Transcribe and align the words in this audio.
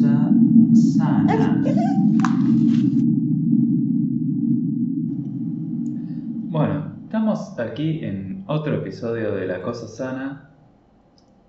cosa 0.00 0.30
sana. 0.74 1.62
Bueno, 6.50 6.92
estamos 7.04 7.58
aquí 7.58 8.04
en 8.04 8.44
otro 8.46 8.74
episodio 8.76 9.34
de 9.34 9.46
La 9.46 9.62
Cosa 9.62 9.88
Sana. 9.88 10.50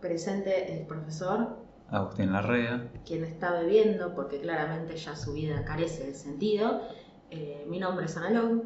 Presente 0.01 0.79
el 0.79 0.85
profesor, 0.87 1.57
Agustín 1.89 2.31
Larrea. 2.31 2.89
quien 3.05 3.23
está 3.25 3.51
bebiendo 3.59 4.13
porque 4.15 4.39
claramente 4.39 4.95
ya 4.95 5.15
su 5.15 5.33
vida 5.33 5.63
carece 5.65 6.05
de 6.07 6.13
sentido. 6.13 6.81
Eh, 7.31 7.65
mi 7.69 7.79
nombre 7.79 8.05
es 8.05 8.15
Ana 8.17 8.29
Long, 8.29 8.61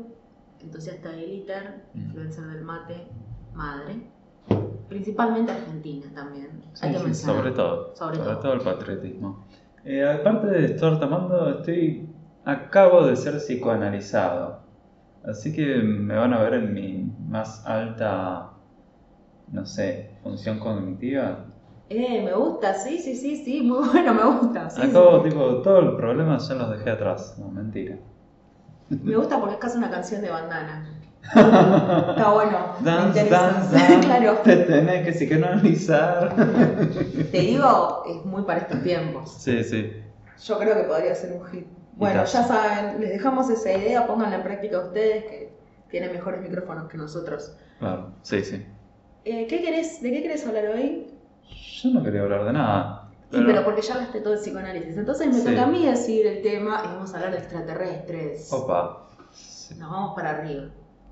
entusiasta 0.59 1.09
de 1.09 1.25
Glitter, 1.25 1.85
Mm. 1.93 1.99
influencer 2.01 2.45
del 2.47 2.63
mate, 2.63 3.07
madre. 3.55 4.07
Principalmente 4.89 5.51
argentina 5.53 6.05
también. 6.13 6.49
Sí, 6.73 6.85
Hay 6.85 6.91
que 6.93 6.99
sí, 6.99 7.05
mencionar. 7.05 7.35
sobre 7.37 7.51
todo. 7.55 7.95
Sobre 7.95 8.17
todo. 8.17 8.53
el 8.53 8.59
patriotismo. 8.61 9.45
Eh, 9.83 10.03
aparte 10.03 10.47
de 10.47 10.65
estar 10.65 10.99
tomando, 10.99 11.49
estoy. 11.57 12.07
Acabo 12.43 13.05
de 13.05 13.15
ser 13.15 13.35
psicoanalizado. 13.39 14.63
Así 15.23 15.51
que 15.53 15.77
me 15.83 16.15
van 16.15 16.33
a 16.33 16.41
ver 16.41 16.55
en 16.55 16.73
mi 16.73 17.03
más 17.19 17.65
alta. 17.65 18.53
No 19.47 19.65
sé, 19.65 20.09
función 20.23 20.59
cognitiva. 20.59 21.45
Eh, 21.89 22.23
me 22.23 22.33
gusta, 22.33 22.73
sí, 22.73 22.97
sí, 22.99 23.15
sí, 23.15 23.35
sí, 23.35 23.61
muy 23.61 23.87
bueno, 23.91 24.13
me 24.15 24.23
gusta. 24.25 24.69
sí, 24.69 24.81
Acabo, 24.81 25.21
sí. 25.21 25.23
tipo, 25.23 25.61
todos 25.61 25.83
los 25.83 25.93
problemas 25.95 26.47
ya 26.47 26.55
los 26.55 26.69
dejé 26.71 26.89
atrás. 26.89 27.35
No, 27.37 27.49
mentira. 27.49 27.99
Me 29.03 29.15
gusta 29.15 29.39
porque 29.39 29.55
es 29.55 29.59
casi 29.59 29.77
una 29.77 29.89
canción 29.89 30.21
de 30.21 30.29
bandana. 30.31 31.00
Está 31.23 32.31
bueno. 32.33 32.57
Dance, 32.81 33.29
dance, 33.29 33.75
dance. 33.75 33.99
claro. 34.07 34.33
Te 34.43 34.55
tenés 34.57 35.05
que 35.05 35.11
psicoanalizar. 35.13 36.35
Te 37.31 37.39
digo, 37.39 38.03
es 38.07 38.25
muy 38.25 38.43
para 38.43 38.59
estos 38.61 38.81
tiempos. 38.83 39.31
sí, 39.39 39.63
sí. 39.63 39.93
Yo 40.43 40.57
creo 40.57 40.75
que 40.75 40.83
podría 40.83 41.13
ser 41.13 41.33
un 41.33 41.45
hit. 41.47 41.67
Bueno, 41.93 42.25
ya 42.25 42.43
saben, 42.43 42.99
les 42.99 43.09
dejamos 43.11 43.49
esa 43.51 43.71
idea, 43.73 44.07
pónganla 44.07 44.37
en 44.37 44.43
práctica 44.43 44.79
ustedes 44.79 45.25
que 45.25 45.53
tienen 45.91 46.11
mejores 46.11 46.41
micrófonos 46.41 46.87
que 46.89 46.97
nosotros. 46.97 47.55
Claro, 47.77 48.11
sí, 48.23 48.43
sí. 48.43 48.65
Eh, 49.23 49.45
¿qué 49.47 49.61
querés, 49.61 50.01
¿De 50.01 50.09
qué 50.11 50.23
querés 50.23 50.47
hablar 50.47 50.65
hoy? 50.73 51.07
Yo 51.83 51.89
no 51.91 52.01
quería 52.03 52.21
hablar 52.21 52.45
de 52.45 52.53
nada. 52.53 53.09
Sí, 53.31 53.39
pero 53.45 53.63
porque 53.63 53.81
ya 53.83 53.93
hablaste 53.93 54.19
todo 54.21 54.33
el 54.33 54.39
psicoanálisis. 54.39 54.97
Entonces 54.97 55.27
me 55.27 55.33
Sí. 55.35 55.45
toca 55.45 55.63
a 55.63 55.67
mí 55.67 55.85
decir 55.85 56.25
el 56.25 56.41
tema 56.41 56.81
y 56.83 56.87
vamos 56.87 57.13
a 57.13 57.17
hablar 57.17 57.31
de 57.33 57.37
extraterrestres. 57.37 58.51
Opa. 58.51 59.05
Sí. 59.31 59.75
Nos 59.75 59.91
vamos 59.91 60.15
para 60.15 60.31
arriba. 60.31 60.63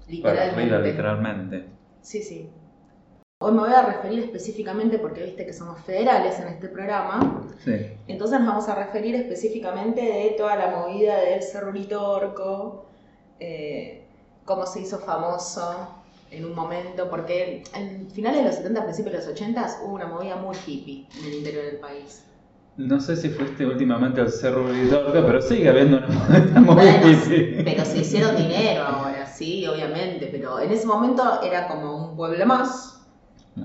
Literalmente. 0.10 1.66
Sí, 2.02 2.22
sí. 2.24 2.50
Hoy 3.42 3.54
me 3.54 3.62
voy 3.62 3.72
a 3.72 3.84
referir 3.84 4.20
específicamente 4.20 5.00
porque 5.00 5.24
viste 5.24 5.46
que 5.46 5.54
somos 5.54 5.80
federales 5.82 6.40
en 6.40 6.50
este 6.50 6.68
programa. 6.68 7.48
Sí. 7.64 7.72
Entonces 8.08 8.40
nos 8.40 8.50
vamos 8.50 8.68
a 8.68 8.76
referir 8.76 9.16
específicamente 9.16 10.02
de 10.02 10.36
toda 10.38 10.56
la 10.58 10.72
movida 10.72 11.18
del 11.22 11.42
Cerro 11.42 11.70
Uritorco, 11.70 12.88
eh, 13.40 14.04
cómo 14.44 14.66
se 14.66 14.82
hizo 14.82 15.00
famoso 15.00 16.04
en 16.32 16.46
un 16.46 16.54
momento, 16.54 17.10
porque 17.10 17.64
en 17.76 18.10
finales 18.12 18.40
de 18.40 18.46
los 18.48 18.56
70, 18.56 18.84
principios 18.84 19.14
de 19.14 19.20
los 19.20 19.28
80 19.30 19.78
hubo 19.84 19.94
una 19.94 20.08
movida 20.08 20.36
muy 20.36 20.56
hippie 20.66 21.08
en 21.20 21.26
el 21.26 21.34
interior 21.36 21.66
del 21.66 21.78
país. 21.78 22.26
No 22.80 22.97
sé 23.02 23.17
si 23.17 23.30
fuiste 23.30 23.66
últimamente 23.66 24.22
al 24.22 24.31
Cerro 24.31 24.63
Uritorco, 24.63 25.11
pero 25.11 25.41
sigue 25.41 25.67
habiendo 25.67 25.97
una 25.97 26.61
movida 26.61 27.02
muy 27.02 27.13
Bueno, 27.13 27.61
pero 27.66 27.83
se 27.85 27.97
hicieron 27.99 28.38
dinero 28.38 28.83
ahora, 28.83 29.25
sí, 29.25 29.67
obviamente, 29.67 30.30
pero 30.31 30.59
en 30.61 30.72
ese 30.72 30.88
momento 30.88 31.41
era 31.44 31.67
como 31.67 32.09
un 32.09 32.16
pueblo 32.16 32.45
más. 32.45 32.95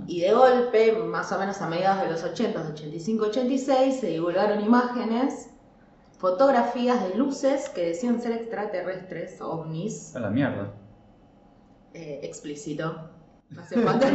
Y 0.09 0.21
de 0.23 0.33
golpe, 0.33 0.93
más 1.07 1.31
o 1.31 1.39
menos 1.39 1.63
a 1.63 1.69
mediados 1.69 2.03
de 2.03 2.11
los 2.11 2.25
80, 2.25 2.61
85, 2.73 3.27
86, 3.27 4.01
se 4.01 4.07
divulgaron 4.09 4.61
imágenes, 4.61 5.51
fotografías 6.19 7.09
de 7.09 7.17
luces 7.17 7.69
que 7.69 7.87
decían 7.87 8.21
ser 8.21 8.33
extraterrestres, 8.33 9.41
ovnis, 9.41 10.17
A 10.17 10.21
la 10.21 10.31
mierda. 10.31 10.73
eh, 11.93 12.21
explícito. 12.25 13.11
No 13.51 13.61
hace 13.61 13.77
falta. 13.81 14.11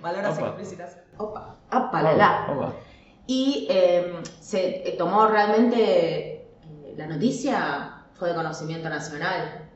Palabras 0.00 0.38
Opa. 0.38 0.46
explícitas. 0.48 0.96
Opa, 1.18 1.56
apalala. 1.68 2.46
Opa. 2.48 2.72
Y 3.32 3.68
eh, 3.70 4.12
se 4.40 4.88
eh, 4.88 4.96
tomó 4.98 5.28
realmente 5.28 5.78
eh, 6.34 6.94
la 6.96 7.06
noticia, 7.06 8.06
fue 8.14 8.30
de 8.30 8.34
conocimiento 8.34 8.88
nacional. 8.88 9.68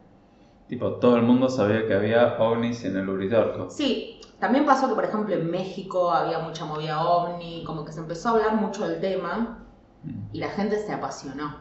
Tipo, 0.67 0.95
todo 0.95 1.15
el 1.15 1.23
mundo 1.23 1.49
sabía 1.49 1.87
que 1.87 1.95
había 1.95 2.37
ovnis 2.41 2.85
en 2.85 2.97
el 2.97 3.09
Uritorco. 3.09 3.71
Sí, 3.71 4.21
también 4.41 4.67
pasó 4.67 4.89
que, 4.89 4.97
por 4.97 5.05
ejemplo, 5.05 5.37
en 5.37 5.49
México 5.49 6.11
había 6.11 6.41
mucha 6.41 6.65
movida 6.65 7.07
ovni, 7.07 7.63
como 7.63 7.85
que 7.85 7.93
se 7.93 8.01
empezó 8.01 8.31
a 8.31 8.33
hablar 8.33 8.57
mucho 8.57 8.89
del 8.89 9.01
tema 9.01 9.61
Mm. 10.03 10.35
y 10.35 10.39
la 10.39 10.49
gente 10.49 10.77
se 10.85 10.93
apasionó. 10.93 11.57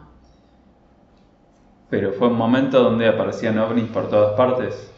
Pero 1.92 2.12
fue 2.14 2.28
un 2.28 2.38
momento 2.38 2.81
donde 2.84 3.08
aparecían 3.08 3.60
ovnis 3.60 3.90
por 3.90 4.10
todas 4.10 4.36
partes. 4.36 4.92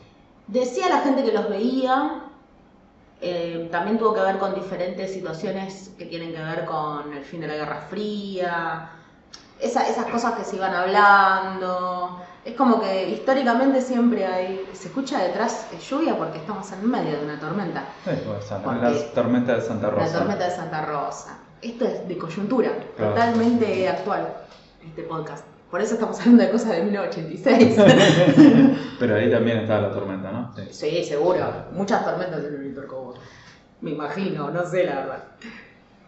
Decía 0.47 0.87
la 0.89 0.99
gente 0.99 1.23
que 1.23 1.33
los 1.33 1.49
veía, 1.49 2.24
eh, 3.21 3.67
también 3.71 3.97
tuvo 3.97 4.13
que 4.13 4.21
ver 4.21 4.37
con 4.37 4.53
diferentes 4.55 5.11
situaciones 5.13 5.91
que 5.97 6.05
tienen 6.05 6.33
que 6.33 6.41
ver 6.43 6.65
con 6.65 7.13
el 7.13 7.23
fin 7.23 7.41
de 7.41 7.47
la 7.47 7.55
Guerra 7.55 7.81
Fría, 7.89 8.89
esa- 9.59 9.87
esas 9.87 10.05
cosas 10.07 10.33
que 10.35 10.43
se 10.43 10.57
iban 10.57 10.73
hablando. 10.73 12.21
Es 12.43 12.53
como 12.55 12.79
que 12.79 13.09
históricamente 13.09 13.81
siempre 13.81 14.25
hay. 14.25 14.69
Se 14.73 14.89
escucha 14.89 15.23
detrás 15.23 15.67
lluvia 15.89 16.15
porque 16.15 16.37
estamos 16.37 16.71
en 16.71 16.87
medio 16.89 17.17
de 17.17 17.25
una 17.25 17.39
tormenta. 17.39 17.85
Eh, 18.05 18.21
pues, 18.25 18.51
la 18.51 18.61
tormenta 19.13 19.55
de 19.55 19.61
Santa 19.61 19.89
Rosa. 19.89 20.05
La 20.05 20.19
tormenta 20.19 20.45
de 20.45 20.51
Santa 20.55 20.85
Rosa. 20.85 21.37
Esto 21.61 21.85
es 21.85 22.07
de 22.07 22.17
coyuntura, 22.17 22.69
Claro. 22.95 23.13
totalmente 23.13 23.89
actual, 23.89 24.27
este 24.85 25.01
podcast. 25.03 25.43
Por 25.71 25.81
eso 25.81 25.95
estamos 25.95 26.19
hablando 26.19 26.43
de 26.43 26.51
cosas 26.51 26.69
de 26.73 26.83
1986. 26.83 27.75
Pero 28.99 29.15
ahí 29.15 29.31
también 29.31 29.57
estaba 29.57 29.81
la 29.87 29.91
tormenta, 29.93 30.31
¿no? 30.31 30.53
Sí. 30.55 30.67
sí, 30.71 31.03
seguro. 31.03 31.45
Muchas 31.71 32.05
tormentas 32.05 32.39
en 32.41 32.45
el 32.45 32.55
Uritorco. 32.59 33.04
Me 33.85 33.91
imagino, 33.91 34.49
no 34.49 34.65
sé 34.65 34.83
la 34.83 34.95
verdad. 34.95 35.23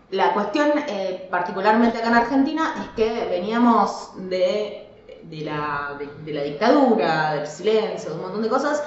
La 0.09 0.33
cuestión, 0.33 0.71
eh, 0.88 1.27
particularmente 1.29 1.99
acá 1.99 2.07
en 2.07 2.15
Argentina, 2.15 2.73
es 2.81 2.89
que 2.95 3.27
veníamos 3.29 4.13
de, 4.29 4.89
de 5.21 5.41
la, 5.41 5.95
de, 5.99 6.09
de 6.25 6.33
la 6.33 6.41
dictadura, 6.41 7.33
del 7.35 7.45
silencio, 7.45 8.09
de 8.09 8.15
un 8.15 8.21
montón 8.23 8.41
de 8.41 8.49
cosas, 8.49 8.83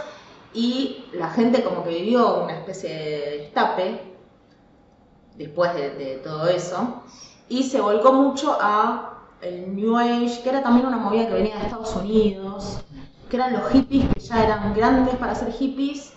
y 0.52 1.04
la 1.12 1.30
gente 1.30 1.62
como 1.62 1.84
que 1.84 1.90
vivió 1.90 2.42
una 2.42 2.54
especie 2.54 2.90
de 2.92 3.38
destape 3.38 4.00
después 5.36 5.72
de, 5.74 5.90
de 5.90 6.16
todo 6.16 6.48
eso, 6.48 7.04
y 7.48 7.62
se 7.62 7.80
volcó 7.80 8.12
mucho 8.12 8.58
a 8.60 9.20
el 9.40 9.76
New 9.76 9.96
Age, 9.96 10.40
que 10.42 10.48
era 10.48 10.64
también 10.64 10.88
una 10.88 10.96
movida 10.96 11.28
que 11.28 11.34
venía 11.34 11.56
de 11.58 11.66
Estados 11.66 11.94
Unidos, 11.94 12.80
que 13.28 13.36
eran 13.36 13.52
los 13.52 13.70
hippies 13.70 14.12
que 14.12 14.18
ya 14.18 14.42
eran 14.42 14.74
grandes 14.74 15.14
para 15.14 15.36
ser 15.36 15.52
hippies, 15.52 16.12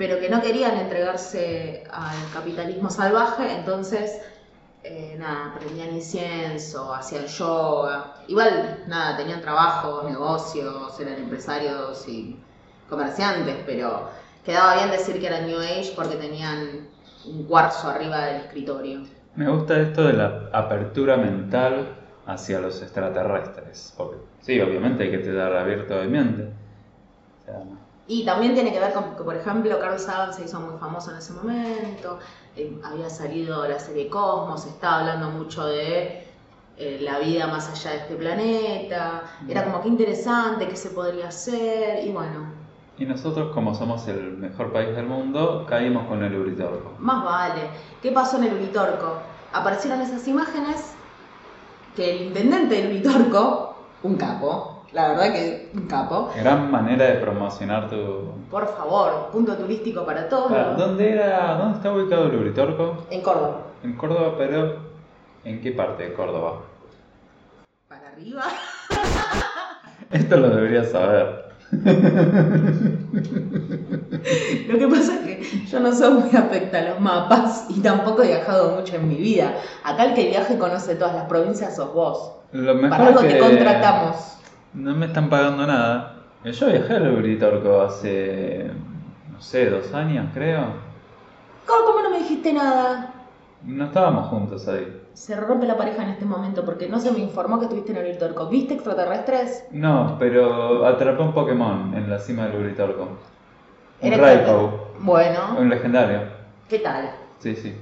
pero 0.00 0.18
que 0.18 0.30
no 0.30 0.40
querían 0.40 0.78
entregarse 0.78 1.84
al 1.92 2.16
capitalismo 2.32 2.88
salvaje, 2.88 3.54
entonces, 3.54 4.22
eh, 4.82 5.14
nada, 5.18 5.54
prendían 5.58 5.94
incienso, 5.94 6.94
hacían 6.94 7.26
yoga, 7.26 8.14
igual, 8.26 8.82
nada, 8.86 9.18
tenían 9.18 9.42
trabajos, 9.42 10.10
negocios, 10.10 10.98
eran 10.98 11.16
empresarios 11.16 12.08
y 12.08 12.34
comerciantes, 12.88 13.56
pero 13.66 14.08
quedaba 14.42 14.76
bien 14.76 14.90
decir 14.90 15.20
que 15.20 15.26
eran 15.26 15.46
New 15.46 15.60
Age 15.60 15.92
porque 15.94 16.16
tenían 16.16 16.88
un 17.26 17.44
cuarzo 17.44 17.90
arriba 17.90 18.24
del 18.24 18.36
escritorio. 18.36 19.00
Me 19.36 19.50
gusta 19.50 19.78
esto 19.78 20.04
de 20.04 20.14
la 20.14 20.48
apertura 20.54 21.18
mental 21.18 21.94
hacia 22.24 22.58
los 22.58 22.80
extraterrestres. 22.80 23.92
Porque, 23.98 24.16
sí, 24.40 24.58
obviamente 24.62 25.02
hay 25.04 25.10
que 25.10 25.16
estar 25.16 25.54
abierto 25.54 25.94
de 25.98 26.08
mente. 26.08 26.44
O 27.42 27.44
sea, 27.44 27.62
Y 28.10 28.24
también 28.24 28.54
tiene 28.54 28.72
que 28.72 28.80
ver 28.80 28.92
con 28.92 29.14
que, 29.14 29.22
por 29.22 29.36
ejemplo, 29.36 29.78
Carl 29.78 29.96
Sagan 29.96 30.34
se 30.34 30.44
hizo 30.44 30.58
muy 30.58 30.76
famoso 30.80 31.12
en 31.12 31.18
ese 31.18 31.32
momento, 31.32 32.18
eh, 32.56 32.76
había 32.82 33.08
salido 33.08 33.68
la 33.68 33.78
serie 33.78 34.08
Cosmos, 34.08 34.66
estaba 34.66 34.98
hablando 34.98 35.30
mucho 35.30 35.64
de 35.66 36.26
eh, 36.76 36.98
la 37.02 37.20
vida 37.20 37.46
más 37.46 37.70
allá 37.70 37.92
de 37.92 37.96
este 37.98 38.16
planeta, 38.16 39.22
era 39.48 39.62
como 39.62 39.80
que 39.80 39.86
interesante, 39.86 40.66
qué 40.66 40.74
se 40.74 40.90
podría 40.90 41.28
hacer, 41.28 42.04
y 42.04 42.10
bueno, 42.10 42.52
Y 42.98 43.04
nosotros, 43.04 43.54
como 43.54 43.76
somos 43.76 44.08
el 44.08 44.36
mejor 44.38 44.72
país 44.72 44.96
del 44.96 45.06
mundo, 45.06 45.64
caímos 45.68 46.08
con 46.08 46.24
el 46.24 46.34
Uritorco. 46.34 46.94
más 46.98 47.24
vale. 47.24 47.70
¿Qué 48.02 48.10
pasó 48.10 48.38
en 48.38 48.44
el 48.44 48.54
Uritorco? 48.54 49.18
Aparecieron 49.52 50.00
esas 50.00 50.26
imágenes 50.26 50.94
que 51.94 52.10
el 52.10 52.22
intendente 52.26 52.74
del 52.74 52.86
Uritorco, 52.88 53.76
un 54.02 54.16
capo, 54.16 54.69
la 54.92 55.08
verdad 55.08 55.32
que 55.32 55.70
un 55.74 55.86
capo, 55.86 56.30
Gran 56.36 56.70
manera 56.70 57.06
de 57.06 57.14
promocionar 57.14 57.88
tu... 57.88 58.32
por 58.50 58.66
favor, 58.76 59.28
punto 59.30 59.56
turístico 59.56 60.04
para 60.04 60.28
todos. 60.28 60.50
Ah. 60.52 60.74
¿Dónde 60.76 61.12
era? 61.12 61.54
¿Dónde 61.54 61.76
está 61.76 61.92
ubicado 61.92 62.26
el 62.26 62.34
Uritorco? 62.36 63.04
En 63.10 63.20
Córdoba. 63.20 63.58
En 63.84 63.96
Córdoba, 63.96 64.34
pero 64.36 64.76
¿en 65.44 65.60
qué 65.60 65.70
parte 65.72 66.08
de 66.08 66.14
Córdoba? 66.14 66.62
Para 67.88 68.08
arriba. 68.08 68.42
Esto 70.10 70.36
lo 70.36 70.50
deberías 70.50 70.90
saber. 70.90 71.48
Lo 71.70 71.84
que 74.78 74.88
pasa 74.88 75.14
es 75.14 75.20
que 75.20 75.66
yo 75.66 75.78
no 75.78 75.94
soy 75.94 76.14
muy 76.14 76.30
afecta 76.36 76.78
a 76.78 76.82
los 76.82 76.98
mapas 77.00 77.66
y 77.68 77.78
tampoco 77.80 78.24
he 78.24 78.26
viajado 78.26 78.76
mucho 78.76 78.96
en 78.96 79.08
mi 79.08 79.14
vida. 79.14 79.54
Acá 79.84 80.06
el 80.06 80.14
que 80.14 80.30
viaje 80.30 80.58
conoce 80.58 80.96
todas 80.96 81.14
las 81.14 81.26
provincias 81.26 81.76
sos 81.76 81.94
vos. 81.94 82.32
Lo 82.50 82.74
mejor 82.74 82.90
Para 82.90 83.06
algo 83.06 83.20
es 83.20 83.28
te 83.28 83.34
que 83.34 83.38
contratamos. 83.38 84.16
No 84.74 84.94
me 84.94 85.06
están 85.06 85.28
pagando 85.28 85.66
nada. 85.66 86.16
Yo 86.44 86.66
viajé 86.66 86.94
al 86.94 87.12
Uritorco 87.12 87.82
hace, 87.82 88.70
no 89.30 89.40
sé, 89.40 89.68
dos 89.68 89.92
años 89.92 90.28
creo. 90.32 90.64
¿Cómo, 91.66 91.84
cómo 91.86 92.02
no 92.02 92.10
me 92.10 92.18
dijiste 92.20 92.52
nada? 92.52 93.14
No 93.64 93.84
estábamos 93.86 94.28
juntos 94.28 94.66
ahí. 94.68 95.02
Se 95.12 95.36
rompe 95.36 95.66
la 95.66 95.76
pareja 95.76 96.02
en 96.02 96.10
este 96.10 96.24
momento 96.24 96.64
porque 96.64 96.88
no 96.88 96.98
se 96.98 97.10
me 97.12 97.18
informó 97.18 97.58
que 97.58 97.66
estuviste 97.66 97.92
en 97.92 97.98
el 97.98 98.06
Uritorco. 98.10 98.48
¿Viste 98.48 98.74
extraterrestres? 98.74 99.64
No, 99.70 100.16
pero 100.18 100.86
atrapé 100.86 101.22
un 101.22 101.34
Pokémon 101.34 101.94
en 101.94 102.08
la 102.08 102.18
cima 102.18 102.46
del 102.46 102.62
Uritorco. 102.64 103.02
Un 104.00 104.12
Era 104.12 104.16
Raikou. 104.16 104.70
Bueno, 105.00 105.56
Un 105.58 105.68
legendario. 105.68 106.22
¿qué 106.68 106.78
tal? 106.78 107.10
Sí, 107.40 107.54
sí. 107.56 107.74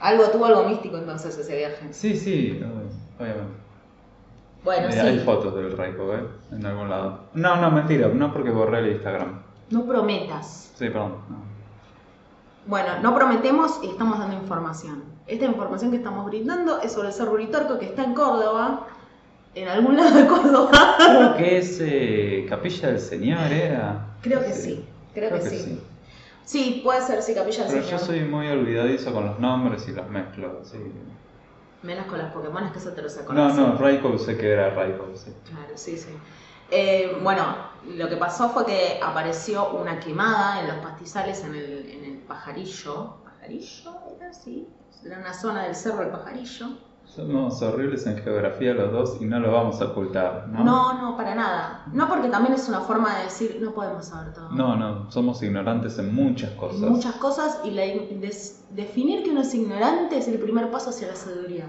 Algo 0.00 0.24
tuvo 0.30 0.46
algo 0.46 0.64
místico 0.64 0.96
entonces 0.96 1.36
ese 1.36 1.56
viaje. 1.56 1.92
Sí, 1.92 2.16
sí, 2.16 2.60
obviamente. 3.18 3.54
Bueno, 4.64 4.88
Eh, 4.88 5.00
Hay 5.00 5.18
sí. 5.18 5.24
fotos 5.24 5.54
del 5.54 5.76
Raikou, 5.76 6.12
¿eh? 6.12 6.20
En 6.52 6.64
algún 6.66 6.90
lado. 6.90 7.20
No, 7.34 7.56
no, 7.56 7.70
mentira, 7.70 8.08
no 8.08 8.32
porque 8.32 8.50
borré 8.50 8.80
el 8.80 8.88
Instagram. 8.92 9.40
No 9.70 9.84
prometas. 9.86 10.72
Sí, 10.74 10.88
perdón. 10.88 11.16
no. 11.28 11.50
Bueno, 12.66 12.88
no 13.02 13.14
prometemos 13.14 13.80
y 13.82 13.88
estamos 13.88 14.18
dando 14.18 14.36
información. 14.36 15.02
Esta 15.26 15.46
información 15.46 15.90
que 15.90 15.96
estamos 15.96 16.26
brindando 16.26 16.80
es 16.82 16.92
sobre 16.92 17.08
el 17.08 17.14
Cerro 17.14 17.32
Uritorco 17.32 17.78
que 17.78 17.86
está 17.86 18.04
en 18.04 18.14
Córdoba, 18.14 18.86
en 19.54 19.68
algún 19.68 19.96
lado 19.96 20.14
de 20.16 20.26
Córdoba. 20.26 20.94
Creo 20.98 21.36
que 21.36 21.58
es 21.58 21.78
eh, 21.80 22.46
Capilla 22.48 22.88
del 22.88 23.00
Señor, 23.00 23.50
¿era? 23.50 24.08
Creo 24.20 24.40
que 24.40 24.52
sí, 24.52 24.84
creo, 25.14 25.30
que, 25.30 25.40
sí. 25.40 25.80
sí. 26.44 26.80
puede 26.84 27.00
ser, 27.00 27.22
sí, 27.22 27.34
Capilla 27.34 27.64
del 27.64 27.72
Pero 27.72 27.84
Señor. 27.84 28.00
yo 28.00 28.06
soy 28.06 28.20
muy 28.24 28.48
olvidadizo 28.48 29.12
con 29.12 29.24
los 29.24 29.38
nombres 29.40 29.88
y 29.88 29.92
los 29.92 30.08
mezclo, 30.10 30.58
así. 30.60 30.76
Menos 31.82 32.06
con 32.06 32.18
las 32.18 32.32
Pokémon, 32.32 32.70
que 32.72 32.78
eso 32.78 32.92
te 32.92 33.02
lo 33.02 33.08
sé 33.08 33.24
No, 33.30 33.54
no, 33.54 33.76
Raikou 33.76 34.18
sé 34.18 34.36
que 34.36 34.52
era 34.52 34.70
Raikou, 34.70 35.16
sí. 35.16 35.32
Claro, 35.46 35.72
sí, 35.76 35.96
sí. 35.96 36.10
Eh, 36.70 37.18
bueno, 37.22 37.42
lo 37.96 38.08
que 38.08 38.16
pasó 38.16 38.50
fue 38.50 38.66
que 38.66 39.00
apareció 39.02 39.70
una 39.70 39.98
quemada 39.98 40.60
en 40.60 40.68
los 40.68 40.76
pastizales 40.76 41.42
en 41.44 41.54
el, 41.54 41.90
en 41.90 42.04
el 42.04 42.18
pajarillo. 42.18 43.16
¿Pajarillo? 43.24 43.92
¿Era 44.16 44.30
así? 44.30 44.68
Era 45.04 45.18
una 45.18 45.32
zona 45.32 45.64
del 45.64 45.74
cerro 45.74 46.00
del 46.00 46.10
pajarillo. 46.10 46.66
Somos 47.14 47.60
horribles 47.62 48.06
en 48.06 48.18
geografía 48.18 48.72
los 48.72 48.92
dos 48.92 49.16
y 49.20 49.24
no 49.24 49.40
lo 49.40 49.50
vamos 49.50 49.80
a 49.80 49.86
ocultar, 49.86 50.46
¿no? 50.48 50.62
No, 50.62 50.92
no, 51.02 51.16
para 51.16 51.34
nada. 51.34 51.84
No 51.92 52.08
porque 52.08 52.28
también 52.28 52.54
es 52.54 52.68
una 52.68 52.80
forma 52.80 53.16
de 53.18 53.24
decir, 53.24 53.58
no 53.60 53.72
podemos 53.72 54.04
saber 54.06 54.32
todo. 54.32 54.48
No, 54.50 54.76
no, 54.76 55.10
somos 55.10 55.42
ignorantes 55.42 55.98
en 55.98 56.14
muchas 56.14 56.50
cosas. 56.52 56.80
Muchas 56.80 57.16
cosas 57.16 57.58
y 57.64 57.72
la 57.72 57.82
des- 57.82 58.64
definir 58.70 59.24
que 59.24 59.30
uno 59.30 59.40
es 59.40 59.52
ignorante 59.54 60.18
es 60.18 60.28
el 60.28 60.38
primer 60.38 60.70
paso 60.70 60.90
hacia 60.90 61.08
la 61.08 61.16
sabiduría. 61.16 61.66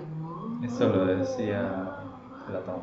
Eso 0.63 0.87
lo 0.89 1.05
decía 1.07 1.95
Platón. 2.47 2.81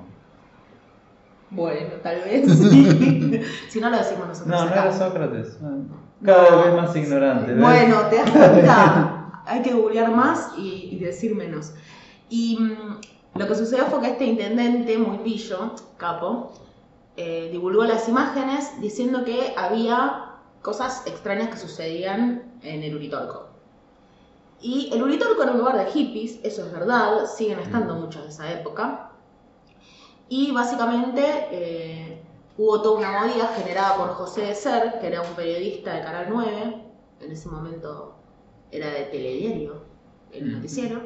Bueno, 1.50 1.90
tal 2.02 2.16
vez 2.22 2.58
sí. 2.58 3.40
si 3.68 3.80
no 3.80 3.88
lo 3.90 3.96
decimos 3.98 4.26
nosotros. 4.28 4.48
No, 4.48 4.64
no 4.64 4.70
acá. 4.70 4.82
era 4.86 4.92
Sócrates. 4.92 5.60
no. 5.60 6.08
Cada 6.24 6.50
No. 6.50 6.62
vez 6.64 6.74
más 6.74 6.96
ignorante. 6.96 7.52
¿ves? 7.54 7.62
Bueno, 7.62 8.00
te 8.10 8.16
das 8.16 8.30
cuenta. 8.30 9.14
Hay 9.46 9.62
que 9.62 9.72
googlear 9.72 10.10
más 10.10 10.52
y, 10.58 10.88
y 10.92 10.98
decir 10.98 11.34
menos. 11.36 11.72
Y 12.30 12.56
mm, 12.58 13.00
lo 13.38 13.46
que 13.46 13.54
sucedió 13.54 13.86
fue 13.86 14.00
que 14.00 14.08
este 14.10 14.26
intendente, 14.26 14.98
muy 14.98 15.18
pillo, 15.18 15.72
capo, 15.96 16.52
eh, 17.16 17.48
divulgó 17.50 17.84
las 17.84 18.08
imágenes 18.08 18.80
diciendo 18.80 19.24
que 19.24 19.54
había 19.56 20.34
cosas 20.62 21.06
extrañas 21.06 21.48
que 21.48 21.56
sucedían 21.56 22.58
en 22.62 22.82
el 22.82 22.94
Uritorco. 22.96 23.46
Y 24.60 24.90
el 24.92 25.02
Uritorco 25.02 25.42
era 25.42 25.52
un 25.52 25.58
lugar 25.58 25.78
de 25.78 25.90
hippies, 25.90 26.40
eso 26.42 26.64
es 26.66 26.72
verdad, 26.72 27.26
siguen 27.26 27.60
estando 27.60 27.94
muchos 27.94 28.24
de 28.24 28.28
esa 28.30 28.52
época. 28.52 29.12
Y 30.28 30.50
básicamente 30.52 31.22
eh, 31.50 32.20
hubo 32.56 32.82
toda 32.82 32.98
una 32.98 33.20
movida 33.26 33.46
generada 33.56 33.96
por 33.96 34.08
José 34.10 34.42
de 34.42 34.54
Ser, 34.54 34.98
que 35.00 35.06
era 35.06 35.22
un 35.22 35.34
periodista 35.34 35.94
de 35.94 36.02
Canal 36.02 36.26
9, 36.28 36.82
en 37.20 37.32
ese 37.32 37.48
momento 37.48 38.14
era 38.70 38.88
de 38.90 39.04
telediario, 39.04 39.82
el 40.32 40.46
Mm. 40.48 40.52
noticiero, 40.56 41.00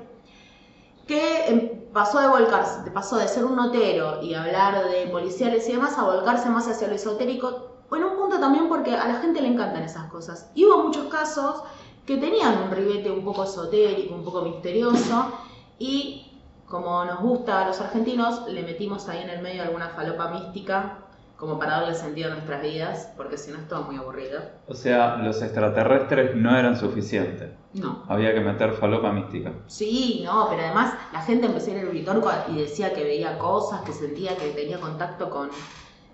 que 1.07 1.47
em, 1.47 1.93
pasó 1.93 2.21
de 2.21 2.29
volcarse, 2.29 2.91
pasó 2.91 3.17
de 3.17 3.29
ser 3.29 3.45
un 3.45 3.57
notero 3.57 4.23
y 4.23 4.35
hablar 4.35 4.89
de 4.89 5.07
policiales 5.09 5.69
y 5.69 5.73
demás 5.73 5.99
a 5.99 6.05
volcarse 6.05 6.49
más 6.49 6.69
hacia 6.69 6.89
lo 6.89 6.95
esotérico, 6.95 7.69
en 7.93 8.05
un 8.05 8.17
punto 8.17 8.41
también 8.41 8.69
porque 8.69 8.95
a 8.95 9.07
la 9.07 9.17
gente 9.17 9.43
le 9.43 9.49
encantan 9.49 9.83
esas 9.83 10.11
cosas. 10.11 10.51
Y 10.55 10.65
hubo 10.65 10.85
muchos 10.85 11.09
casos 11.09 11.63
que 12.07 12.17
tenían 12.17 12.63
un 12.63 12.71
ribete 12.71 13.11
un 13.11 13.25
poco 13.25 13.45
esotérico, 13.45 14.15
un 14.15 14.25
poco 14.25 14.43
misterioso, 14.43 15.33
y 15.79 16.33
como 16.67 17.05
nos 17.05 17.21
gusta 17.21 17.61
a 17.61 17.67
los 17.67 17.81
argentinos, 17.81 18.49
le 18.49 18.63
metimos 18.63 19.09
ahí 19.09 19.23
en 19.23 19.29
el 19.29 19.43
medio 19.43 19.63
alguna 19.63 19.91
falopa 19.91 20.29
mística, 20.29 20.99
como 21.43 21.59
para 21.59 21.81
darle 21.81 21.97
sentido 21.97 22.31
a 22.31 22.35
nuestras 22.35 22.63
vidas, 22.63 23.11
porque 23.17 23.37
si 23.37 23.51
no 23.51 23.59
es 23.59 23.67
todo 23.67 23.83
muy 23.83 23.97
aburrido. 23.97 24.41
O 24.69 24.75
sea, 24.75 25.17
los 25.17 25.43
extraterrestres 25.43 26.37
no 26.37 26.57
eran 26.57 26.77
suficientes. 26.79 27.51
No. 27.75 28.05
Había 28.09 28.33
que 28.33 28.39
meter 28.39 28.75
falopa 28.75 29.11
mística. 29.11 29.53
Sí, 29.67 30.23
no, 30.25 30.47
pero 30.49 30.63
además 30.63 30.95
la 31.13 31.21
gente 31.21 31.47
empezó 31.47 31.73
a 31.73 31.75
ir 31.75 31.81
al 31.81 31.89
Uritorco 31.89 32.31
y 32.49 32.59
decía 32.59 32.93
que 32.95 33.03
veía 33.03 33.39
cosas, 33.41 33.81
que 33.81 33.93
sentía 33.93 34.37
que 34.37 34.51
tenía 34.51 34.79
contacto 34.79 35.29
con, 35.31 35.49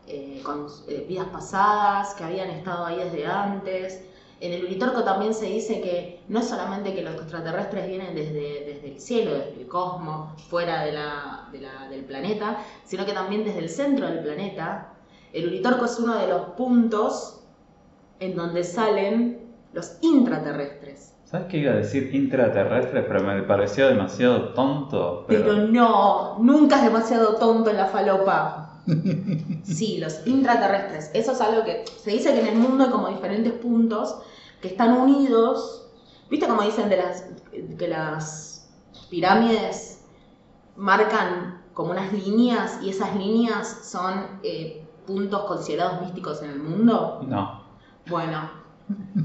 eh, 0.06 0.40
con 0.42 0.66
eh, 0.88 1.04
vidas 1.06 1.26
pasadas, 1.26 2.14
que 2.14 2.24
habían 2.24 2.48
estado 2.48 2.86
ahí 2.86 2.96
desde 2.96 3.26
antes. 3.26 4.02
En 4.40 4.52
el 4.54 4.64
Uritorco 4.64 5.04
también 5.04 5.34
se 5.34 5.44
dice 5.44 5.82
que 5.82 6.22
no 6.28 6.42
solamente 6.42 6.94
que 6.94 7.02
los 7.02 7.16
extraterrestres 7.16 7.86
vienen 7.86 8.14
desde, 8.14 8.64
desde 8.64 8.94
el 8.94 8.98
cielo, 8.98 9.32
desde 9.32 9.60
el 9.60 9.68
cosmos, 9.68 10.40
fuera 10.48 10.84
de 10.84 10.92
la- 10.92 11.48
de 11.52 11.60
la- 11.60 11.86
del 11.90 12.04
planeta, 12.04 12.56
sino 12.86 13.04
que 13.04 13.12
también 13.12 13.44
desde 13.44 13.58
el 13.58 13.68
centro 13.68 14.06
del 14.06 14.20
planeta. 14.20 14.94
El 15.32 15.48
Uritorco 15.48 15.84
es 15.84 15.98
uno 15.98 16.16
de 16.16 16.28
los 16.28 16.42
puntos 16.50 17.44
en 18.20 18.36
donde 18.36 18.64
salen 18.64 19.48
los 19.72 19.98
intraterrestres. 20.00 21.14
¿Sabes 21.24 21.48
qué 21.50 21.58
iba 21.58 21.72
a 21.72 21.76
decir 21.76 22.14
intraterrestres? 22.14 23.04
Pero 23.06 23.22
me 23.22 23.42
pareció 23.42 23.88
demasiado 23.88 24.54
tonto. 24.54 25.26
Pero 25.28 25.54
no, 25.54 26.38
nunca 26.38 26.76
es 26.76 26.84
demasiado 26.84 27.36
tonto 27.36 27.70
en 27.70 27.76
la 27.76 27.86
falopa. 27.86 28.64
Sí, 29.64 29.98
los 29.98 30.26
intraterrestres. 30.26 31.10
Eso 31.12 31.32
es 31.32 31.40
algo 31.42 31.62
que 31.62 31.84
se 32.02 32.10
dice 32.10 32.32
que 32.32 32.40
en 32.40 32.46
el 32.46 32.56
mundo 32.56 32.84
hay 32.84 32.90
como 32.90 33.08
diferentes 33.08 33.52
puntos 33.52 34.16
que 34.62 34.68
están 34.68 34.96
unidos. 34.96 35.86
¿Viste 36.30 36.46
cómo 36.46 36.62
dicen 36.62 36.88
de 36.88 36.96
las, 36.96 37.26
que 37.78 37.88
las 37.88 38.70
pirámides 39.10 40.00
marcan 40.76 41.62
como 41.74 41.90
unas 41.90 42.12
líneas 42.14 42.78
y 42.82 42.88
esas 42.88 43.14
líneas 43.14 43.80
son 43.82 44.40
eh, 44.42 44.87
puntos 45.08 45.44
considerados 45.44 46.02
místicos 46.02 46.42
en 46.42 46.50
el 46.50 46.60
mundo? 46.60 47.24
No. 47.26 47.62
Bueno, 48.06 48.50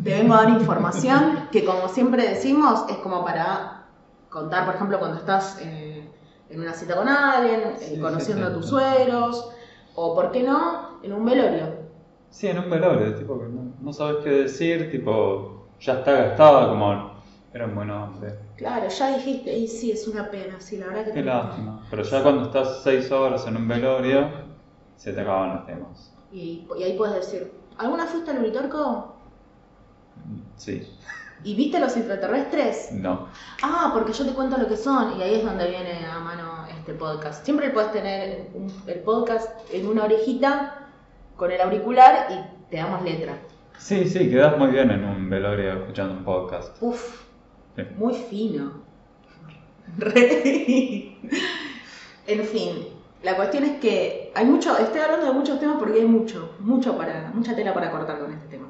te 0.03 0.09
vengo 0.17 0.33
a 0.33 0.43
dar 0.43 0.49
información 0.49 1.49
que 1.51 1.65
como 1.65 1.89
siempre 1.89 2.27
decimos 2.27 2.85
es 2.89 2.97
como 2.97 3.23
para 3.25 3.85
contar, 4.29 4.65
por 4.65 4.75
ejemplo, 4.75 4.97
cuando 4.97 5.17
estás 5.17 5.59
eh, 5.61 6.09
en 6.49 6.59
una 6.61 6.73
cita 6.73 6.95
con 6.95 7.07
alguien, 7.09 7.59
eh, 7.59 7.75
Sí, 7.77 7.99
conociendo 7.99 8.47
sí, 8.47 8.51
a 8.51 8.55
tus 8.55 8.65
suegros, 8.67 9.51
o 9.95 10.15
por 10.15 10.31
qué 10.31 10.43
no, 10.43 10.99
en 11.03 11.11
un 11.13 11.25
velorio. 11.25 11.83
Sí, 12.29 12.47
en 12.47 12.59
un 12.59 12.69
velorio, 12.69 13.13
tipo 13.15 13.37
que 13.39 13.45
no, 13.45 13.73
no 13.79 13.93
sabes 13.93 14.23
qué 14.23 14.29
decir, 14.29 14.89
tipo, 14.89 15.67
ya 15.79 15.95
está 15.99 16.13
gastado, 16.13 16.69
como 16.69 17.11
era 17.53 17.65
un 17.65 17.75
buen 17.75 17.91
hombre. 17.91 18.35
Claro, 18.55 18.87
ya 18.87 19.17
dijiste, 19.17 19.55
y 19.55 19.67
sí, 19.67 19.91
es 19.91 20.07
una 20.07 20.31
pena, 20.31 20.59
sí, 20.59 20.77
la 20.77 20.87
verdad 20.87 21.05
que... 21.05 21.11
Qué 21.11 21.23
lástima. 21.23 21.85
Pero 21.89 22.03
ya 22.03 22.23
cuando 22.23 22.43
estás 22.43 22.81
seis 22.83 23.11
horas 23.11 23.45
en 23.47 23.57
un 23.57 23.67
velorio, 23.67 24.29
se 25.03 25.11
te 25.11 25.19
acaban 25.21 25.55
los 25.55 25.65
temas. 25.65 26.13
Y, 26.31 26.65
y 26.77 26.83
ahí 26.83 26.97
puedes 26.97 27.15
decir, 27.15 27.51
¿alguna 27.77 28.05
fuiste 28.05 28.31
al 28.31 28.39
Uritorco? 28.39 29.15
Sí, 30.55 30.87
¿Y 31.43 31.55
viste 31.55 31.77
los 31.79 31.97
extraterrestres? 31.97 32.93
no. 32.93 33.27
Ah, 33.61 33.91
porque 33.93 34.13
yo 34.13 34.25
te 34.25 34.31
cuento 34.31 34.55
lo 34.57 34.65
que 34.67 34.77
son 34.77 35.19
y 35.19 35.23
ahí 35.23 35.35
es 35.35 35.43
donde 35.43 35.67
viene 35.69 36.05
a 36.05 36.19
mano 36.19 36.65
este 36.69 36.93
podcast. 36.93 37.43
Siempre 37.43 37.69
puedes 37.71 37.91
tener 37.91 38.49
un- 38.53 38.71
el 38.87 38.99
podcast 38.99 39.49
en 39.73 39.85
una 39.87 40.05
orejita 40.05 40.87
con 41.35 41.51
el 41.51 41.59
auricular 41.59 42.27
y 42.31 42.69
te 42.71 42.77
damos 42.77 43.01
letra. 43.03 43.37
Sí, 43.77 44.05
sí, 44.07 44.29
quedas 44.29 44.57
muy 44.57 44.69
bien 44.69 44.89
en 44.91 45.03
un 45.03 45.29
velorio 45.29 45.73
escuchando 45.73 46.13
un 46.13 46.23
podcast. 46.23 46.77
Uf, 46.81 47.23
Sí. 47.75 47.81
muy 47.97 48.13
fino. 48.13 48.81
En 52.25 52.43
fin, 52.45 52.87
la 53.23 53.37
cuestión 53.37 53.63
es 53.63 53.79
que 53.79 54.31
hay 54.35 54.45
mucho, 54.45 54.77
estoy 54.77 54.99
hablando 54.99 55.27
de 55.27 55.31
muchos 55.31 55.59
temas 55.59 55.77
porque 55.79 56.01
hay 56.01 56.05
mucho, 56.05 56.55
mucho 56.59 56.97
para, 56.97 57.31
mucha 57.33 57.55
tela 57.55 57.73
para 57.73 57.89
cortar 57.89 58.19
con 58.19 58.33
este 58.33 58.47
tema. 58.47 58.67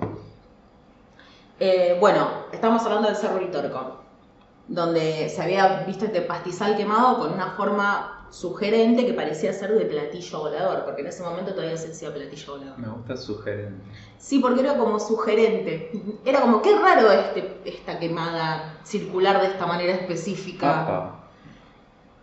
Eh, 1.60 1.98
bueno, 2.00 2.28
estamos 2.52 2.84
hablando 2.84 3.08
del 3.08 3.18
Cerro 3.18 3.38
Uritorco, 3.38 4.02
donde 4.68 5.28
se 5.30 5.42
había 5.42 5.84
visto 5.86 6.06
este 6.06 6.22
pastizal 6.22 6.78
quemado 6.78 7.18
con 7.18 7.34
una 7.34 7.52
forma 7.52 8.28
sugerente 8.30 9.06
que 9.06 9.14
parecía 9.14 9.54
ser 9.54 9.74
de 9.74 9.86
platillo 9.86 10.40
volador, 10.40 10.86
porque 10.86 11.02
en 11.02 11.08
ese 11.08 11.24
momento 11.24 11.54
todavía 11.54 11.78
se 11.78 11.88
decía 11.88 12.14
platillo 12.14 12.54
volador. 12.54 12.78
Me 12.78 12.90
gusta 12.90 13.18
sugerente. 13.18 13.84
Sí, 14.20 14.38
porque 14.38 14.62
era 14.62 14.78
como 14.78 15.00
sugerente. 15.00 15.92
Era 16.26 16.42
como, 16.42 16.62
qué 16.62 16.76
raro 16.78 17.12
este, 17.12 17.60
esta 17.66 17.98
quemada 17.98 18.78
circular 18.84 19.42
de 19.42 19.48
esta 19.48 19.66
manera 19.66 19.94
específica. 19.94 21.23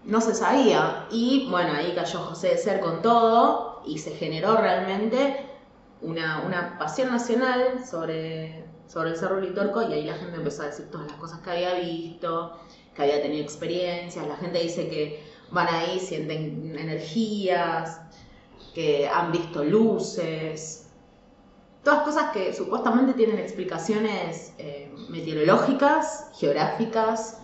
No 0.05 0.21
se 0.21 0.35
sabía. 0.35 1.07
Y 1.11 1.49
bueno, 1.51 1.73
ahí 1.73 1.93
cayó 1.95 2.21
José 2.21 2.49
de 2.49 2.59
Ser 2.59 2.81
con 2.81 3.03
todo 3.03 3.83
y 3.87 3.99
se 3.99 4.13
generó 4.13 4.57
realmente 4.57 5.47
una, 6.01 6.43
una 6.47 6.79
pasión 6.79 7.11
nacional 7.11 7.85
sobre, 7.85 8.65
sobre 8.87 9.11
el 9.11 9.17
Cerro 9.17 9.41
Litorco 9.41 9.83
y 9.83 9.93
ahí 9.93 10.05
la 10.05 10.15
gente 10.15 10.37
empezó 10.37 10.63
a 10.63 10.67
decir 10.67 10.91
todas 10.91 11.07
las 11.09 11.17
cosas 11.17 11.41
que 11.41 11.51
había 11.51 11.75
visto, 11.75 12.59
que 12.95 13.03
había 13.03 13.21
tenido 13.23 13.43
experiencias. 13.43 14.27
La 14.27 14.37
gente 14.37 14.59
dice 14.61 14.89
que 14.89 15.23
van 15.51 15.69
ahí, 15.69 16.01
sienten 16.01 16.77
energías, 16.79 18.01
que 18.75 19.09
han 19.09 19.33
visto 19.33 19.65
luces. 19.65 20.87
Todas 21.83 22.03
cosas 22.03 22.31
que 22.33 22.53
supuestamente 22.53 23.15
tienen 23.15 23.39
explicaciones 23.39 24.53
eh, 24.59 24.93
meteorológicas, 25.09 26.31
geográficas, 26.39 27.40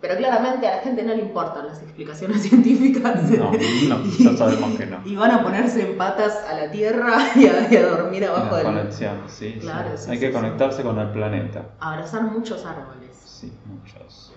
pero 0.00 0.16
claramente 0.16 0.66
a 0.66 0.76
la 0.76 0.82
gente 0.82 1.02
no 1.02 1.14
le 1.14 1.22
importan 1.22 1.66
las 1.66 1.82
explicaciones 1.82 2.42
científicas. 2.48 3.30
No, 3.30 3.52
no, 3.88 4.02
ya 4.18 4.36
sabemos 4.36 4.76
que 4.78 4.86
no. 4.86 5.00
Y 5.04 5.14
van 5.16 5.30
a 5.30 5.42
ponerse 5.42 5.82
en 5.90 5.96
patas 5.98 6.36
a 6.48 6.54
la 6.54 6.70
tierra 6.70 7.18
y 7.36 7.46
a, 7.46 7.70
y 7.72 7.76
a 7.76 7.86
dormir 7.86 8.24
abajo 8.24 8.56
del... 8.56 8.64
conexión, 8.64 9.22
sí. 9.28 9.58
Claro, 9.60 9.90
sí, 9.96 10.10
Hay 10.10 10.16
sí, 10.16 10.20
que 10.20 10.28
sí. 10.28 10.32
conectarse 10.32 10.82
con 10.82 10.98
el 10.98 11.10
planeta. 11.10 11.66
Abrazar 11.80 12.22
muchos 12.22 12.64
árboles. 12.64 13.10
Sí, 13.24 13.52
muchos. 13.66 14.32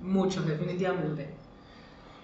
Muchos, 0.00 0.46
definitivamente. 0.46 1.34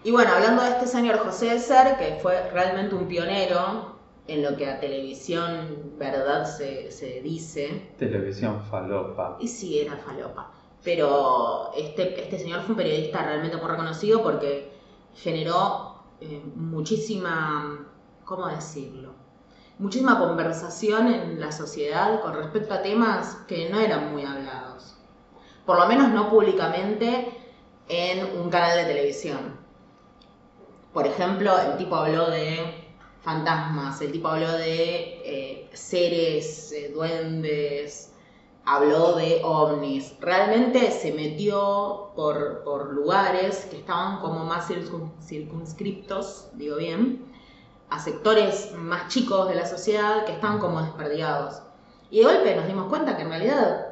Y 0.02 0.10
bueno, 0.10 0.30
hablando 0.34 0.62
de 0.62 0.70
este 0.70 0.86
señor 0.86 1.18
José 1.18 1.46
de 1.46 1.58
Ser, 1.58 1.96
que 1.98 2.18
fue 2.22 2.50
realmente 2.50 2.94
un 2.94 3.06
pionero 3.06 3.96
en 4.26 4.42
lo 4.42 4.56
que 4.56 4.66
a 4.70 4.78
televisión 4.80 5.92
verdad 5.98 6.44
se, 6.46 6.90
se 6.90 7.20
dice, 7.20 7.90
Televisión 7.98 8.62
falopa. 8.70 9.36
y 9.40 9.48
sí 9.48 9.80
era 9.80 9.96
falopa, 9.96 10.50
pero 10.82 11.72
este, 11.76 12.20
este 12.22 12.38
señor 12.38 12.62
fue 12.62 12.70
un 12.70 12.76
periodista 12.78 13.22
realmente 13.22 13.56
muy 13.56 13.66
reconocido 13.66 14.22
porque 14.22 14.72
generó 15.14 16.02
eh, 16.20 16.42
muchísima, 16.54 17.86
¿cómo 18.24 18.46
decirlo? 18.48 19.12
Muchísima 19.78 20.18
conversación 20.18 21.08
en 21.08 21.40
la 21.40 21.52
sociedad 21.52 22.20
con 22.20 22.34
respecto 22.34 22.74
a 22.74 22.82
temas 22.82 23.36
que 23.48 23.70
no 23.70 23.80
eran 23.80 24.12
muy 24.12 24.24
hablados. 24.24 24.96
Por 25.64 25.78
lo 25.78 25.86
menos 25.86 26.10
no 26.10 26.28
públicamente 26.28 27.32
en 27.88 28.38
un 28.38 28.50
canal 28.50 28.76
de 28.76 28.84
televisión. 28.84 29.58
Por 30.92 31.06
ejemplo, 31.06 31.58
el 31.58 31.76
tipo 31.78 31.96
habló 31.96 32.30
de 32.30 32.90
fantasmas, 33.22 34.00
el 34.00 34.12
tipo 34.12 34.28
habló 34.28 34.52
de 34.52 35.20
eh, 35.24 35.70
seres, 35.72 36.72
eh, 36.72 36.90
duendes, 36.92 38.09
habló 38.70 39.16
de 39.16 39.40
ovnis. 39.42 40.14
Realmente 40.20 40.90
se 40.92 41.12
metió 41.12 42.10
por, 42.14 42.62
por 42.62 42.92
lugares 42.92 43.66
que 43.70 43.78
estaban 43.78 44.20
como 44.20 44.44
más 44.44 44.70
circun- 44.70 45.10
circunscriptos, 45.20 46.48
digo 46.54 46.76
bien, 46.76 47.24
a 47.88 47.98
sectores 47.98 48.72
más 48.76 49.08
chicos 49.08 49.48
de 49.48 49.56
la 49.56 49.66
sociedad 49.66 50.24
que 50.24 50.32
estaban 50.32 50.60
como 50.60 50.80
desperdigados. 50.82 51.62
Y 52.10 52.18
de 52.20 52.24
golpe 52.24 52.54
nos 52.54 52.66
dimos 52.68 52.86
cuenta 52.86 53.16
que 53.16 53.22
en 53.22 53.30
realidad 53.30 53.86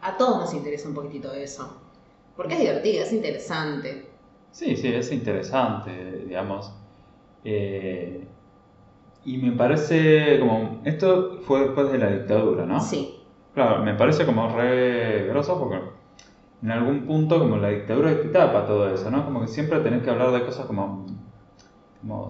a 0.00 0.16
todos 0.16 0.38
nos 0.38 0.54
interesa 0.54 0.88
un 0.88 0.94
poquitito 0.94 1.30
de 1.30 1.42
eso. 1.42 1.76
Porque 2.36 2.54
es 2.54 2.60
divertido, 2.60 3.02
es 3.04 3.12
interesante. 3.12 4.10
Sí, 4.52 4.76
sí, 4.76 4.88
es 4.94 5.10
interesante, 5.10 6.24
digamos. 6.26 6.72
Eh, 7.44 8.28
y 9.24 9.38
me 9.38 9.52
parece 9.52 10.38
como. 10.38 10.80
Esto 10.84 11.38
fue 11.46 11.60
después 11.60 11.90
de 11.90 11.98
la 11.98 12.10
dictadura, 12.10 12.64
¿no? 12.66 12.80
Sí. 12.80 13.13
Claro, 13.54 13.84
me 13.84 13.94
parece 13.94 14.26
como 14.26 14.48
re 14.48 15.26
grosso 15.28 15.58
porque 15.58 15.80
en 16.62 16.70
algún 16.70 17.06
punto 17.06 17.38
como 17.38 17.56
la 17.56 17.68
dictadura 17.68 18.20
te 18.20 18.28
tapa 18.28 18.66
todo 18.66 18.92
eso, 18.92 19.10
¿no? 19.10 19.24
Como 19.24 19.42
que 19.42 19.48
siempre 19.48 19.80
tenés 19.80 20.02
que 20.02 20.10
hablar 20.10 20.32
de 20.32 20.44
cosas 20.44 20.66
como, 20.66 21.06
como 22.00 22.28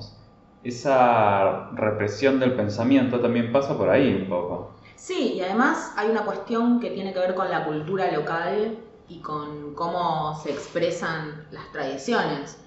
esa 0.63 1.71
represión 1.73 2.41
del 2.41 2.55
pensamiento 2.55 3.21
también 3.21 3.53
pasa 3.53 3.77
por 3.77 3.91
ahí 3.91 4.15
un 4.15 4.29
poco. 4.29 4.71
Sí, 4.97 5.35
y 5.35 5.41
además 5.43 5.93
hay 5.97 6.11
una 6.11 6.25
cuestión 6.25 6.81
que 6.81 6.91
tiene 6.91 7.13
que 7.13 7.21
ver 7.21 7.35
con 7.35 7.51
la 7.51 7.65
cultura 7.65 8.11
local 8.13 8.79
y 9.09 9.21
con 9.21 9.75
cómo 9.75 10.35
se 10.43 10.51
expresan 10.51 11.47
las 11.51 11.71
tradiciones. 11.73 12.59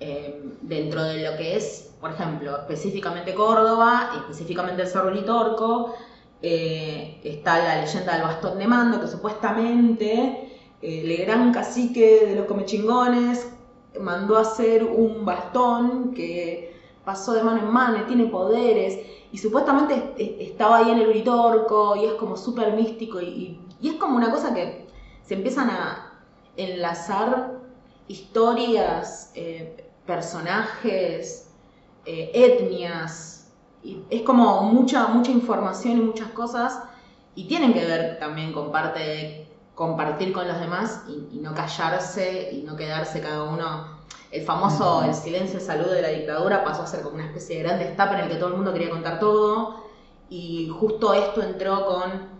Eh, 0.00 0.42
dentro 0.62 1.02
de 1.04 1.30
lo 1.30 1.36
que 1.36 1.56
es, 1.56 1.94
por 2.00 2.10
ejemplo, 2.12 2.58
específicamente 2.58 3.34
Córdoba, 3.34 4.10
específicamente 4.16 4.82
el 4.82 4.88
Cerro 4.88 5.10
Litorco, 5.10 5.94
eh, 6.42 7.20
está 7.24 7.58
la 7.58 7.80
leyenda 7.82 8.14
del 8.14 8.22
bastón 8.22 8.58
de 8.58 8.66
mando, 8.66 9.00
que 9.00 9.08
supuestamente 9.08 10.50
eh, 10.82 11.00
el 11.02 11.16
gran 11.26 11.52
cacique 11.52 12.26
de 12.26 12.34
los 12.36 12.46
comechingones 12.46 13.48
mandó 14.00 14.36
a 14.36 14.40
hacer 14.42 14.84
un 14.84 15.24
bastón 15.24 16.12
que 16.14 16.74
pasó 17.04 17.32
de 17.34 17.42
mano 17.42 17.60
en 17.60 17.70
mano 17.72 17.98
y 17.98 18.06
tiene 18.06 18.26
poderes 18.26 18.98
y 19.30 19.38
supuestamente 19.38 19.94
est- 19.94 20.18
est- 20.20 20.40
estaba 20.40 20.78
ahí 20.78 20.90
en 20.90 20.98
el 20.98 21.08
Uritorco 21.08 21.96
y 21.96 22.06
es 22.06 22.14
como 22.14 22.36
súper 22.36 22.72
místico 22.72 23.20
y, 23.20 23.60
es 23.82 23.94
como 23.94 24.16
una 24.16 24.30
cosa 24.30 24.54
que 24.54 24.86
se 25.22 25.34
empiezan 25.34 25.70
a 25.70 26.22
enlazar 26.56 27.60
historias, 28.08 29.30
eh, 29.34 29.90
personajes, 30.06 31.50
eh, 32.04 32.30
etnias, 32.34 33.43
y 33.84 34.02
es 34.08 34.22
como 34.22 34.62
mucha, 34.62 35.06
mucha 35.08 35.30
información 35.30 35.98
y 35.98 36.00
muchas 36.00 36.30
cosas 36.30 36.82
y 37.34 37.46
tienen 37.46 37.74
que 37.74 37.84
ver 37.84 38.18
también 38.18 38.52
con 38.52 38.72
parte 38.72 38.98
de 39.00 39.46
compartir 39.74 40.32
con 40.32 40.48
los 40.48 40.58
demás 40.58 41.02
y, 41.06 41.36
y 41.36 41.40
no 41.40 41.54
callarse 41.54 42.50
y 42.52 42.62
no 42.62 42.76
quedarse 42.76 43.20
cada 43.20 43.44
uno. 43.44 43.94
El 44.30 44.42
famoso 44.42 45.04
el 45.04 45.14
silencio 45.14 45.58
de 45.58 45.64
salud 45.64 45.86
de 45.86 46.02
la 46.02 46.08
dictadura 46.08 46.64
pasó 46.64 46.82
a 46.82 46.86
ser 46.86 47.02
como 47.02 47.16
una 47.16 47.26
especie 47.26 47.56
de 47.58 47.62
gran 47.64 47.78
destape 47.78 48.14
en 48.14 48.20
el 48.22 48.28
que 48.28 48.36
todo 48.36 48.48
el 48.48 48.56
mundo 48.56 48.72
quería 48.72 48.90
contar 48.90 49.20
todo 49.20 49.84
y 50.30 50.68
justo 50.68 51.12
esto 51.12 51.42
entró 51.42 51.86
con 51.86 52.34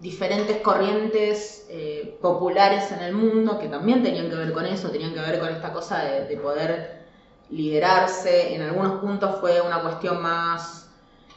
diferentes 0.00 0.56
corrientes 0.58 1.66
eh, 1.68 2.18
populares 2.22 2.90
en 2.92 3.02
el 3.02 3.14
mundo 3.14 3.58
que 3.58 3.68
también 3.68 4.02
tenían 4.02 4.30
que 4.30 4.36
ver 4.36 4.52
con 4.52 4.64
eso, 4.64 4.90
tenían 4.90 5.12
que 5.12 5.20
ver 5.20 5.38
con 5.38 5.50
esta 5.50 5.72
cosa 5.72 5.98
de, 5.98 6.24
de 6.24 6.36
poder 6.38 6.97
liberarse, 7.50 8.54
en 8.54 8.62
algunos 8.62 9.00
puntos 9.00 9.40
fue 9.40 9.60
una 9.60 9.80
cuestión 9.80 10.22
más 10.22 10.88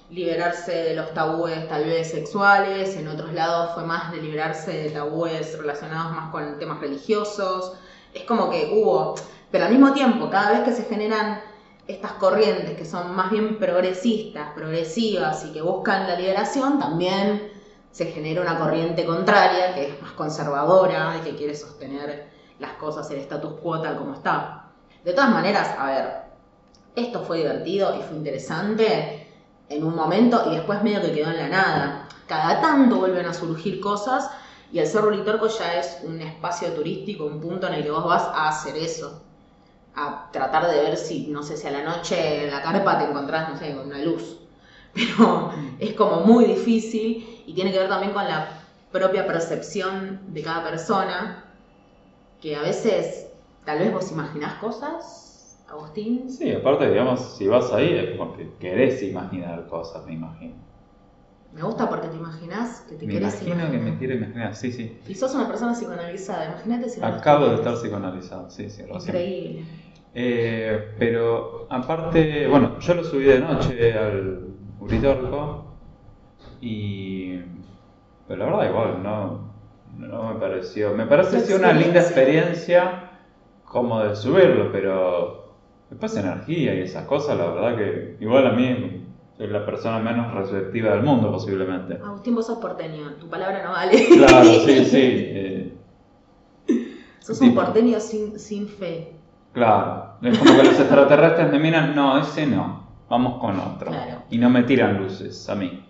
liberarse 0.09 0.71
de 0.71 0.95
los 0.95 1.13
tabúes 1.13 1.67
tal 1.69 1.85
vez 1.85 2.11
sexuales, 2.11 2.97
en 2.97 3.07
otros 3.07 3.31
lados 3.33 3.73
fue 3.73 3.85
más 3.85 4.11
de 4.11 4.21
liberarse 4.21 4.71
de 4.71 4.89
tabúes 4.89 5.57
relacionados 5.57 6.11
más 6.11 6.31
con 6.31 6.59
temas 6.59 6.81
religiosos, 6.81 7.73
es 8.13 8.23
como 8.23 8.49
que 8.49 8.71
hubo, 8.73 9.15
pero 9.49 9.65
al 9.65 9.71
mismo 9.71 9.93
tiempo, 9.93 10.29
cada 10.29 10.51
vez 10.51 10.61
que 10.61 10.73
se 10.73 10.83
generan 10.83 11.41
estas 11.87 12.11
corrientes 12.13 12.77
que 12.77 12.85
son 12.85 13.15
más 13.15 13.31
bien 13.31 13.57
progresistas, 13.57 14.49
progresivas 14.53 15.45
y 15.45 15.53
que 15.53 15.61
buscan 15.61 16.07
la 16.07 16.15
liberación, 16.15 16.77
también 16.77 17.51
se 17.91 18.05
genera 18.07 18.41
una 18.41 18.59
corriente 18.59 19.05
contraria 19.05 19.73
que 19.73 19.87
es 19.89 20.01
más 20.01 20.11
conservadora 20.11 21.17
y 21.17 21.21
que 21.21 21.35
quiere 21.35 21.55
sostener 21.55 22.29
las 22.59 22.73
cosas, 22.73 23.09
el 23.11 23.19
status 23.19 23.53
quo 23.61 23.81
tal 23.81 23.97
como 23.97 24.13
está. 24.13 24.60
De 25.03 25.13
todas 25.13 25.31
maneras, 25.31 25.75
a 25.77 25.85
ver, 25.87 26.21
esto 26.95 27.23
fue 27.23 27.39
divertido 27.39 27.95
y 27.97 28.03
fue 28.03 28.17
interesante 28.17 29.27
en 29.69 29.83
un 29.83 29.95
momento 29.95 30.43
y 30.51 30.55
después 30.55 30.83
medio 30.83 31.01
que 31.01 31.13
quedó 31.13 31.31
en 31.31 31.37
la 31.37 31.47
nada. 31.47 32.07
Cada 32.27 32.61
tanto 32.61 32.97
vuelven 32.97 33.25
a 33.25 33.33
surgir 33.33 33.79
cosas 33.79 34.29
y 34.71 34.79
el 34.79 34.87
Cerro 34.87 35.09
Litorco 35.09 35.47
ya 35.47 35.79
es 35.79 35.99
un 36.03 36.21
espacio 36.21 36.69
turístico, 36.73 37.25
un 37.25 37.41
punto 37.41 37.67
en 37.67 37.73
el 37.73 37.83
que 37.83 37.91
vos 37.91 38.05
vas 38.05 38.23
a 38.23 38.49
hacer 38.49 38.77
eso. 38.77 39.21
A 39.95 40.29
tratar 40.31 40.69
de 40.69 40.81
ver 40.81 40.97
si, 40.97 41.27
no 41.27 41.43
sé, 41.43 41.57
si 41.57 41.67
a 41.67 41.71
la 41.71 41.83
noche 41.83 42.45
en 42.45 42.51
la 42.51 42.61
carpa 42.61 42.99
te 42.99 43.05
encontrás, 43.05 43.49
no 43.49 43.57
sé, 43.57 43.75
con 43.75 43.87
una 43.87 43.99
luz. 43.99 44.37
Pero 44.93 45.51
es 45.79 45.93
como 45.93 46.21
muy 46.21 46.45
difícil 46.45 47.43
y 47.45 47.53
tiene 47.53 47.71
que 47.71 47.79
ver 47.79 47.89
también 47.89 48.13
con 48.13 48.25
la 48.25 48.47
propia 48.91 49.25
percepción 49.25 50.21
de 50.27 50.43
cada 50.43 50.63
persona, 50.63 51.45
que 52.41 52.55
a 52.55 52.61
veces 52.61 53.30
tal 53.65 53.79
vez 53.79 53.93
vos 53.93 54.11
imaginás 54.11 54.55
cosas, 54.55 55.63
Agustín. 55.69 56.29
Sí, 56.29 56.51
aparte, 56.51 56.89
digamos, 56.89 57.37
si 57.37 57.47
vas 57.47 57.71
ahí 57.71 57.93
es 57.93 58.17
porque 58.17 58.51
querés 58.59 59.01
imaginar 59.03 59.67
cosas, 59.67 60.05
me 60.05 60.13
imagino. 60.13 60.55
Me 61.53 61.63
gusta 61.63 61.89
porque 61.89 62.07
te 62.07 62.15
imaginás 62.15 62.85
que 62.89 62.95
te 62.95 63.05
Me 63.05 63.13
querés 63.13 63.41
imagino 63.41 63.71
que 63.71 63.77
me 63.77 63.97
quiero 63.97 64.15
imaginar, 64.15 64.55
sí, 64.55 64.71
sí. 64.71 64.99
Y 65.07 65.15
sos 65.15 65.35
una 65.35 65.47
persona 65.47 65.73
psicoanalizada, 65.73 66.45
imagínate 66.45 66.89
si 66.89 67.01
no 67.01 67.07
Acabo 67.07 67.47
de 67.47 67.55
estar 67.55 67.75
psicoanalizado, 67.75 68.49
sí, 68.49 68.69
sí. 68.69 68.83
Increíble. 68.89 69.65
Eh, 70.13 70.93
pero 70.99 71.67
aparte, 71.69 72.47
bueno, 72.47 72.79
yo 72.79 72.93
lo 72.93 73.03
subí 73.03 73.23
de 73.23 73.39
noche 73.39 73.97
al 73.97 74.45
Uritorco 74.79 75.65
y... 76.59 77.39
Pero 78.27 78.39
la 78.39 78.45
verdad 78.45 78.69
igual, 78.69 79.03
no, 79.03 79.51
no 79.97 80.33
me 80.33 80.39
pareció... 80.39 80.93
Me 80.93 81.05
parece 81.05 81.39
¿Tu 81.39 81.45
sí 81.47 81.53
una 81.53 81.73
linda 81.73 81.99
experiencia? 81.99 83.10
Como 83.71 84.01
de 84.01 84.15
subirlo, 84.15 84.71
pero 84.71 85.41
Después 85.91 86.15
energía 86.15 86.73
y 86.73 86.81
esas 86.83 87.05
cosas, 87.05 87.37
la 87.37 87.47
verdad 87.47 87.77
que 87.77 88.15
igual 88.21 88.47
a 88.47 88.53
mí 88.53 89.03
soy 89.37 89.47
la 89.47 89.65
persona 89.65 89.99
menos 89.99 90.33
receptiva 90.33 90.91
del 90.91 91.03
mundo 91.03 91.29
posiblemente. 91.33 91.99
Agustín, 92.01 92.33
vos 92.33 92.47
sos 92.47 92.59
porteño, 92.59 93.15
tu 93.19 93.27
palabra 93.27 93.61
no 93.61 93.71
vale. 93.71 94.07
Claro, 94.07 94.45
sí, 94.65 94.85
sí. 94.85 94.99
eh, 95.01 95.73
sos 97.19 97.41
un 97.41 97.53
porteño 97.53 97.99
sin, 97.99 98.39
sin 98.39 98.69
fe. 98.69 99.11
claro. 99.51 100.11
Es 100.21 100.37
como 100.37 100.55
que 100.55 100.63
los 100.63 100.79
extraterrestres 100.79 101.51
me 101.51 101.59
miran, 101.59 101.93
no, 101.93 102.17
ese 102.19 102.45
no, 102.45 102.87
vamos 103.09 103.41
con 103.41 103.59
otro. 103.59 103.91
Claro. 103.91 104.21
Y 104.29 104.37
no 104.37 104.49
me 104.49 104.63
tiran 104.63 104.97
luces 104.97 105.49
a 105.49 105.55
mí. 105.55 105.83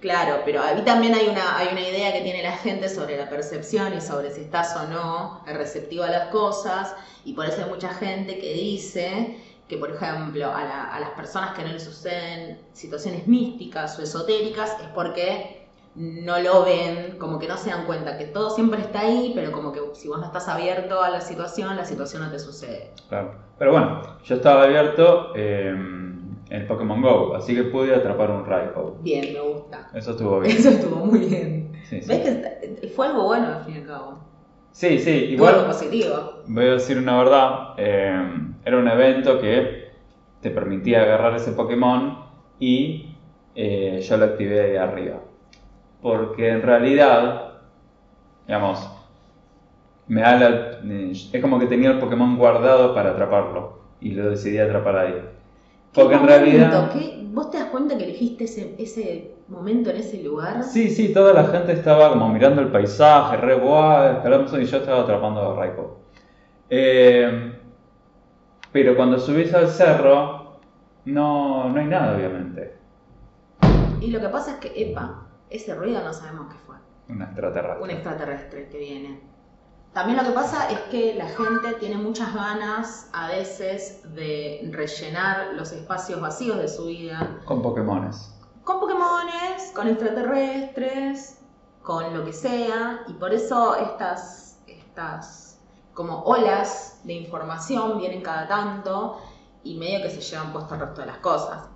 Claro, 0.00 0.42
pero 0.44 0.62
ahí 0.62 0.80
también 0.84 1.12
hay 1.14 1.26
una, 1.28 1.58
hay 1.58 1.68
una 1.72 1.80
idea 1.80 2.12
que 2.12 2.20
tiene 2.20 2.40
la 2.42 2.52
gente 2.52 2.88
sobre 2.88 3.16
la 3.18 3.28
percepción 3.28 3.92
y 3.96 4.00
sobre 4.00 4.30
si 4.30 4.42
estás 4.42 4.76
o 4.76 4.86
no 4.86 5.42
receptivo 5.46 6.04
a 6.04 6.08
las 6.10 6.28
cosas. 6.28 6.94
Y 7.24 7.32
por 7.32 7.46
eso 7.46 7.64
hay 7.64 7.68
mucha 7.68 7.92
gente 7.94 8.38
que 8.38 8.52
dice 8.52 9.34
que, 9.66 9.76
por 9.76 9.90
ejemplo, 9.90 10.46
a, 10.54 10.62
la- 10.62 10.84
a 10.84 11.00
las 11.00 11.10
personas 11.10 11.52
que 11.56 11.64
no 11.64 11.72
les 11.72 11.82
suceden 11.82 12.60
situaciones 12.72 13.26
místicas 13.26 13.98
o 13.98 14.02
esotéricas 14.02 14.76
es 14.80 14.86
porque 14.94 15.66
no 15.96 16.38
lo 16.38 16.62
ven, 16.64 17.18
como 17.18 17.40
que 17.40 17.48
no 17.48 17.56
se 17.56 17.70
dan 17.70 17.84
cuenta 17.84 18.16
que 18.16 18.26
todo 18.26 18.50
siempre 18.50 18.80
está 18.82 19.00
ahí, 19.00 19.32
pero 19.34 19.50
como 19.50 19.72
que 19.72 19.80
si 19.94 20.06
vos 20.06 20.20
no 20.20 20.26
estás 20.26 20.46
abierto 20.46 21.02
a 21.02 21.10
la 21.10 21.20
situación, 21.20 21.74
la 21.74 21.84
situación 21.84 22.22
no 22.22 22.30
te 22.30 22.38
sucede. 22.38 22.92
Claro. 23.08 23.32
Pero 23.58 23.72
bueno, 23.72 24.02
yo 24.22 24.36
estaba 24.36 24.62
abierto 24.62 25.32
eh, 25.34 25.74
en 26.50 26.66
Pokémon 26.66 27.00
Go, 27.02 27.34
así 27.34 27.54
que 27.54 27.64
pude 27.64 27.94
atrapar 27.94 28.30
un 28.30 28.44
Raikou. 28.44 28.96
Bien, 29.02 29.32
me 29.32 29.40
gusta. 29.40 29.90
Eso 29.94 30.12
estuvo 30.12 30.40
bien. 30.40 30.56
Eso 30.56 30.68
estuvo 30.70 31.04
muy 31.04 31.20
bien. 31.20 31.72
Sí, 31.88 32.00
sí. 32.02 32.08
¿Ves 32.08 32.20
que 32.80 32.88
fue 32.88 33.06
algo 33.06 33.24
bueno 33.24 33.46
al 33.48 33.64
fin 33.64 33.74
y 33.74 33.78
al 33.78 33.86
cabo? 33.86 34.18
Sí, 34.72 34.98
sí, 34.98 35.34
Tuvo 35.36 35.46
algo 35.48 35.60
igual 35.60 35.66
positivo. 35.72 36.32
voy 36.46 36.64
a 36.66 36.72
decir 36.72 36.98
una 36.98 37.16
verdad. 37.18 37.74
eh, 37.76 38.22
era 38.64 38.78
un 38.78 38.88
evento 38.88 39.38
que 39.40 39.88
te 40.40 40.50
permitía 40.50 41.02
agarrar 41.02 41.34
ese 41.34 41.52
Pokémon 41.52 42.18
y 42.60 43.14
eh, 43.54 44.00
yo 44.00 44.16
lo 44.16 44.24
activé 44.26 44.60
ahí 44.60 44.76
arriba. 44.76 45.20
Porque 46.02 46.50
en 46.50 46.62
realidad, 46.62 47.54
digamos, 48.46 48.88
me 50.06 50.20
da 50.22 50.34
la- 50.38 50.78
es 51.32 51.40
como 51.42 51.58
que 51.58 51.66
tenía 51.66 51.90
el 51.90 51.98
Pokémon 51.98 52.36
guardado 52.36 52.94
para 52.94 53.10
atraparlo 53.10 53.78
y 54.00 54.12
lo 54.12 54.30
decidí 54.30 54.58
atrapar 54.58 54.96
ahí. 54.96 55.14
Porque 55.92 56.14
en 56.14 56.20
¿Qué 56.20 56.26
realidad... 56.26 56.90
¿Vos 57.30 57.50
te 57.50 57.58
das 57.58 57.68
cuenta 57.68 57.96
que 57.96 58.04
elegiste 58.04 58.44
ese, 58.44 58.74
ese 58.78 59.34
momento 59.46 59.90
en 59.90 59.98
ese 59.98 60.20
lugar? 60.22 60.64
Sí, 60.64 60.90
sí, 60.90 61.12
toda 61.12 61.32
la 61.32 61.44
gente 61.44 61.72
estaba 61.72 62.08
como 62.08 62.28
mirando 62.30 62.60
el 62.60 62.68
paisaje, 62.68 63.36
re 63.36 63.54
guay, 63.54 64.16
esperamos 64.16 64.52
y 64.54 64.64
yo 64.64 64.78
estaba 64.78 65.02
atrapando 65.02 65.52
a 65.52 65.54
Raikou. 65.54 65.98
Eh, 66.68 67.52
pero 68.72 68.96
cuando 68.96 69.20
subís 69.20 69.54
al 69.54 69.68
cerro, 69.68 70.58
no, 71.04 71.68
no 71.68 71.80
hay 71.80 71.86
nada, 71.86 72.16
obviamente. 72.16 72.76
Y 74.00 74.10
lo 74.10 74.20
que 74.20 74.28
pasa 74.28 74.52
es 74.52 74.56
que, 74.58 74.90
epa, 74.90 75.28
ese 75.48 75.74
ruido 75.74 76.02
no 76.02 76.12
sabemos 76.12 76.52
qué 76.52 76.58
fue. 76.66 76.76
Un 77.08 77.22
extraterrestre. 77.22 77.82
Un 77.82 77.90
extraterrestre 77.90 78.68
que 78.68 78.78
viene. 78.78 79.20
También 79.92 80.18
lo 80.18 80.24
que 80.24 80.30
pasa 80.30 80.70
es 80.70 80.78
que 80.90 81.14
la 81.14 81.26
gente 81.28 81.74
tiene 81.80 81.96
muchas 81.96 82.32
ganas 82.32 83.08
a 83.12 83.28
veces 83.28 84.02
de 84.14 84.68
rellenar 84.70 85.54
los 85.54 85.72
espacios 85.72 86.20
vacíos 86.20 86.58
de 86.58 86.68
su 86.68 86.86
vida 86.86 87.40
Con 87.44 87.62
Pokémones. 87.62 88.34
con 88.64 88.80
Pokémones, 88.80 89.72
con 89.74 89.88
extraterrestres, 89.88 91.40
con 91.82 92.16
lo 92.16 92.24
que 92.24 92.32
sea, 92.32 93.00
y 93.08 93.14
por 93.14 93.32
eso 93.32 93.76
estas, 93.76 94.58
estas 94.66 95.58
como 95.94 96.22
olas 96.24 97.00
de 97.04 97.14
información 97.14 97.98
vienen 97.98 98.20
cada 98.22 98.46
tanto 98.46 99.20
y 99.64 99.76
medio 99.78 100.02
que 100.02 100.10
se 100.10 100.20
llevan 100.20 100.52
puesto 100.52 100.74
el 100.74 100.80
resto 100.80 101.00
de 101.00 101.06
las 101.06 101.18
cosas. 101.18 101.66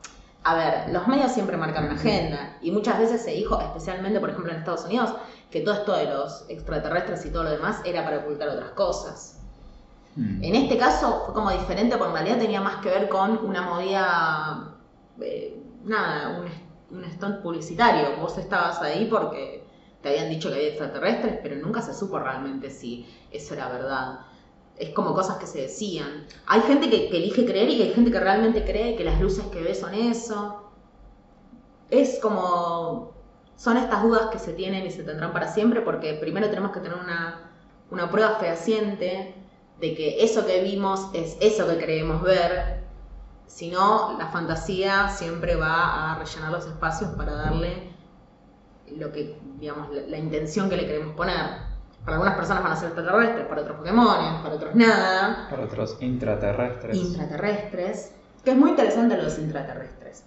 A 0.44 0.54
ver, 0.54 0.92
los 0.92 1.06
medios 1.06 1.32
siempre 1.32 1.56
marcan 1.56 1.84
una 1.84 1.94
agenda 1.94 2.56
y 2.60 2.72
muchas 2.72 2.98
veces 2.98 3.22
se 3.22 3.30
dijo, 3.30 3.60
especialmente 3.60 4.18
por 4.18 4.30
ejemplo 4.30 4.50
en 4.50 4.58
Estados 4.58 4.84
Unidos, 4.84 5.14
que 5.50 5.60
todo 5.60 5.74
esto 5.74 5.96
de 5.96 6.06
los 6.06 6.44
extraterrestres 6.48 7.24
y 7.26 7.30
todo 7.30 7.44
lo 7.44 7.50
demás 7.50 7.80
era 7.84 8.04
para 8.04 8.18
ocultar 8.18 8.48
otras 8.48 8.70
cosas. 8.70 9.40
Mm. 10.16 10.42
En 10.42 10.54
este 10.56 10.76
caso 10.76 11.22
fue 11.24 11.34
como 11.34 11.50
diferente 11.50 11.96
porque 11.96 12.10
en 12.10 12.16
realidad 12.16 12.38
tenía 12.38 12.60
más 12.60 12.76
que 12.76 12.88
ver 12.88 13.08
con 13.08 13.38
una 13.44 13.62
movida, 13.62 14.74
eh, 15.20 15.62
nada, 15.84 16.40
un, 16.40 16.98
un 16.98 17.10
stunt 17.12 17.40
publicitario. 17.40 18.16
Vos 18.20 18.36
estabas 18.36 18.80
ahí 18.82 19.06
porque 19.10 19.64
te 20.02 20.08
habían 20.08 20.28
dicho 20.28 20.48
que 20.48 20.56
había 20.56 20.68
extraterrestres, 20.68 21.38
pero 21.42 21.56
nunca 21.56 21.80
se 21.80 21.94
supo 21.94 22.18
realmente 22.18 22.70
si 22.70 23.06
eso 23.30 23.54
era 23.54 23.68
verdad. 23.68 24.20
Es 24.82 24.90
como 24.90 25.14
cosas 25.14 25.36
que 25.36 25.46
se 25.46 25.60
decían. 25.60 26.26
Hay 26.46 26.60
gente 26.62 26.90
que, 26.90 27.06
elige 27.16 27.46
creer 27.46 27.68
y 27.70 27.82
hay 27.82 27.92
gente 27.92 28.10
que 28.10 28.18
realmente 28.18 28.64
cree 28.64 28.96
que 28.96 29.04
las 29.04 29.20
luces 29.20 29.44
que 29.46 29.62
ve 29.62 29.76
son 29.76 29.94
eso. 29.94 30.72
Es 31.88 32.18
como... 32.20 33.12
Son 33.54 33.76
estas 33.76 34.02
dudas 34.02 34.30
que 34.32 34.40
se 34.40 34.52
tienen 34.54 34.84
y 34.84 34.90
se 34.90 35.04
tendrán 35.04 35.32
para 35.32 35.46
siempre 35.46 35.82
porque 35.82 36.14
primero 36.14 36.50
tenemos 36.50 36.72
que 36.72 36.80
tener 36.80 36.98
una, 36.98 37.52
una 37.92 38.10
prueba 38.10 38.40
fehaciente 38.40 39.36
de 39.78 39.94
que 39.94 40.24
eso 40.24 40.44
que 40.46 40.60
vimos 40.64 41.10
es 41.12 41.36
eso 41.40 41.68
que 41.68 41.76
creemos 41.76 42.20
ver, 42.22 42.82
si 43.46 43.70
no, 43.70 44.18
la 44.18 44.26
fantasía 44.28 45.10
siempre 45.10 45.54
va 45.54 46.12
a 46.12 46.18
rellenar 46.18 46.50
los 46.50 46.66
espacios 46.66 47.10
para 47.10 47.34
darle 47.34 47.92
lo 48.96 49.12
que, 49.12 49.38
digamos, 49.60 49.90
la 50.08 50.18
intención 50.18 50.68
que 50.68 50.76
le 50.76 50.86
queremos 50.86 51.14
poner. 51.14 51.71
Para 52.04 52.16
algunas 52.16 52.34
personas 52.34 52.62
van 52.64 52.72
a 52.72 52.76
ser 52.76 52.88
extraterrestres, 52.88 53.46
para 53.46 53.62
otros 53.62 53.76
Pokémon, 53.78 54.42
para 54.42 54.54
otros 54.56 54.74
nada, 54.74 55.46
Para 55.48 55.64
otros 55.64 55.96
intraterrestres. 56.00 56.96
intraterrestres, 56.96 58.12
que 58.44 58.50
es 58.50 58.56
muy 58.56 58.70
interesante 58.70 59.14
lo 59.14 59.22
de 59.22 59.28
los 59.28 59.38
intraterrestres. 59.38 60.24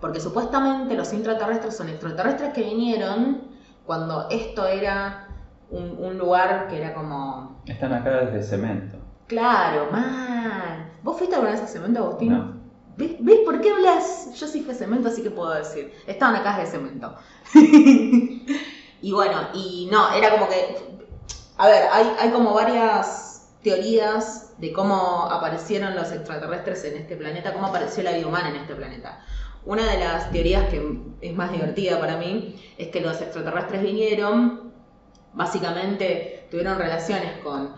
Porque 0.00 0.20
supuestamente 0.20 0.94
los 0.94 1.12
intraterrestres 1.12 1.76
son 1.76 1.88
extraterrestres 1.88 2.52
que 2.52 2.62
vinieron 2.62 3.42
cuando 3.86 4.28
esto 4.30 4.66
era 4.66 5.28
un, 5.70 5.96
un 5.98 6.18
lugar 6.18 6.66
que 6.68 6.78
era 6.78 6.94
como 6.94 7.62
Están 7.66 7.92
acá 7.92 8.10
desde 8.24 8.42
cemento. 8.42 8.98
Claro, 9.28 9.90
mal. 9.92 10.90
¿Vos 11.02 11.16
fuiste 11.16 11.34
alguna 11.36 11.52
vez 11.52 11.62
a 11.62 11.66
Cemento, 11.66 12.00
Agustín? 12.00 12.32
No. 12.32 12.54
¿Ves, 12.96 13.16
¿Ves 13.20 13.40
por 13.44 13.60
qué 13.60 13.70
hablas? 13.70 14.32
Yo 14.34 14.46
sí 14.46 14.62
fui 14.62 14.72
a 14.72 14.74
Cemento, 14.74 15.08
así 15.08 15.22
que 15.22 15.30
puedo 15.30 15.52
decir. 15.54 15.92
Estaban 16.06 16.36
acá 16.36 16.58
de 16.58 16.66
Cemento. 16.66 17.14
y 19.02 19.12
bueno, 19.12 19.48
y 19.54 19.88
no, 19.90 20.12
era 20.12 20.30
como 20.30 20.48
que... 20.48 20.98
A 21.56 21.66
ver, 21.66 21.88
hay, 21.92 22.12
hay 22.20 22.30
como 22.30 22.54
varias 22.54 23.48
teorías 23.62 24.52
de 24.58 24.72
cómo 24.72 25.28
aparecieron 25.30 25.94
los 25.94 26.12
extraterrestres 26.12 26.84
en 26.84 26.96
este 26.96 27.16
planeta, 27.16 27.52
cómo 27.52 27.66
apareció 27.66 28.02
la 28.02 28.12
vida 28.12 28.26
humana 28.26 28.50
en 28.50 28.56
este 28.56 28.74
planeta. 28.74 29.20
Una 29.64 29.84
de 29.84 29.98
las 29.98 30.30
teorías 30.30 30.68
que 30.68 31.00
es 31.20 31.34
más 31.34 31.52
divertida 31.52 32.00
para 32.00 32.16
mí 32.16 32.56
es 32.78 32.88
que 32.88 33.00
los 33.00 33.20
extraterrestres 33.20 33.82
vinieron, 33.82 34.72
básicamente 35.34 36.46
tuvieron 36.50 36.78
relaciones 36.78 37.38
con 37.42 37.74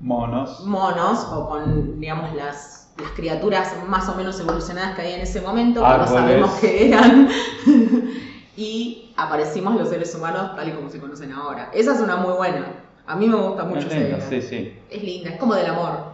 Monos. 0.00 0.64
monos 0.64 1.24
o 1.30 1.48
con, 1.48 2.00
digamos, 2.00 2.34
las, 2.34 2.92
las 3.00 3.12
criaturas 3.12 3.72
más 3.86 4.08
o 4.08 4.16
menos 4.16 4.38
evolucionadas 4.40 4.96
que 4.96 5.02
había 5.02 5.16
en 5.16 5.22
ese 5.22 5.40
momento, 5.40 5.80
que 5.80 5.98
no 5.98 6.06
sabemos 6.08 6.50
qué 6.60 6.88
eran, 6.88 7.28
y 8.56 9.12
aparecimos 9.16 9.74
los 9.76 9.88
seres 9.88 10.14
humanos 10.14 10.54
tal 10.56 10.68
y 10.68 10.72
como 10.72 10.88
se 10.90 11.00
conocen 11.00 11.32
ahora. 11.32 11.70
Esa 11.72 11.94
es 11.94 12.00
una 12.00 12.16
muy 12.16 12.32
buena. 12.34 12.66
A 13.06 13.16
mí 13.16 13.26
me 13.28 13.36
gusta 13.36 13.64
mucho 13.64 13.86
Es 13.88 13.94
idea. 13.96 14.20
sí, 14.20 14.42
sí. 14.42 14.78
Es 14.90 15.02
linda, 15.02 15.30
es 15.30 15.38
como 15.38 15.54
del 15.54 15.66
amor, 15.66 16.12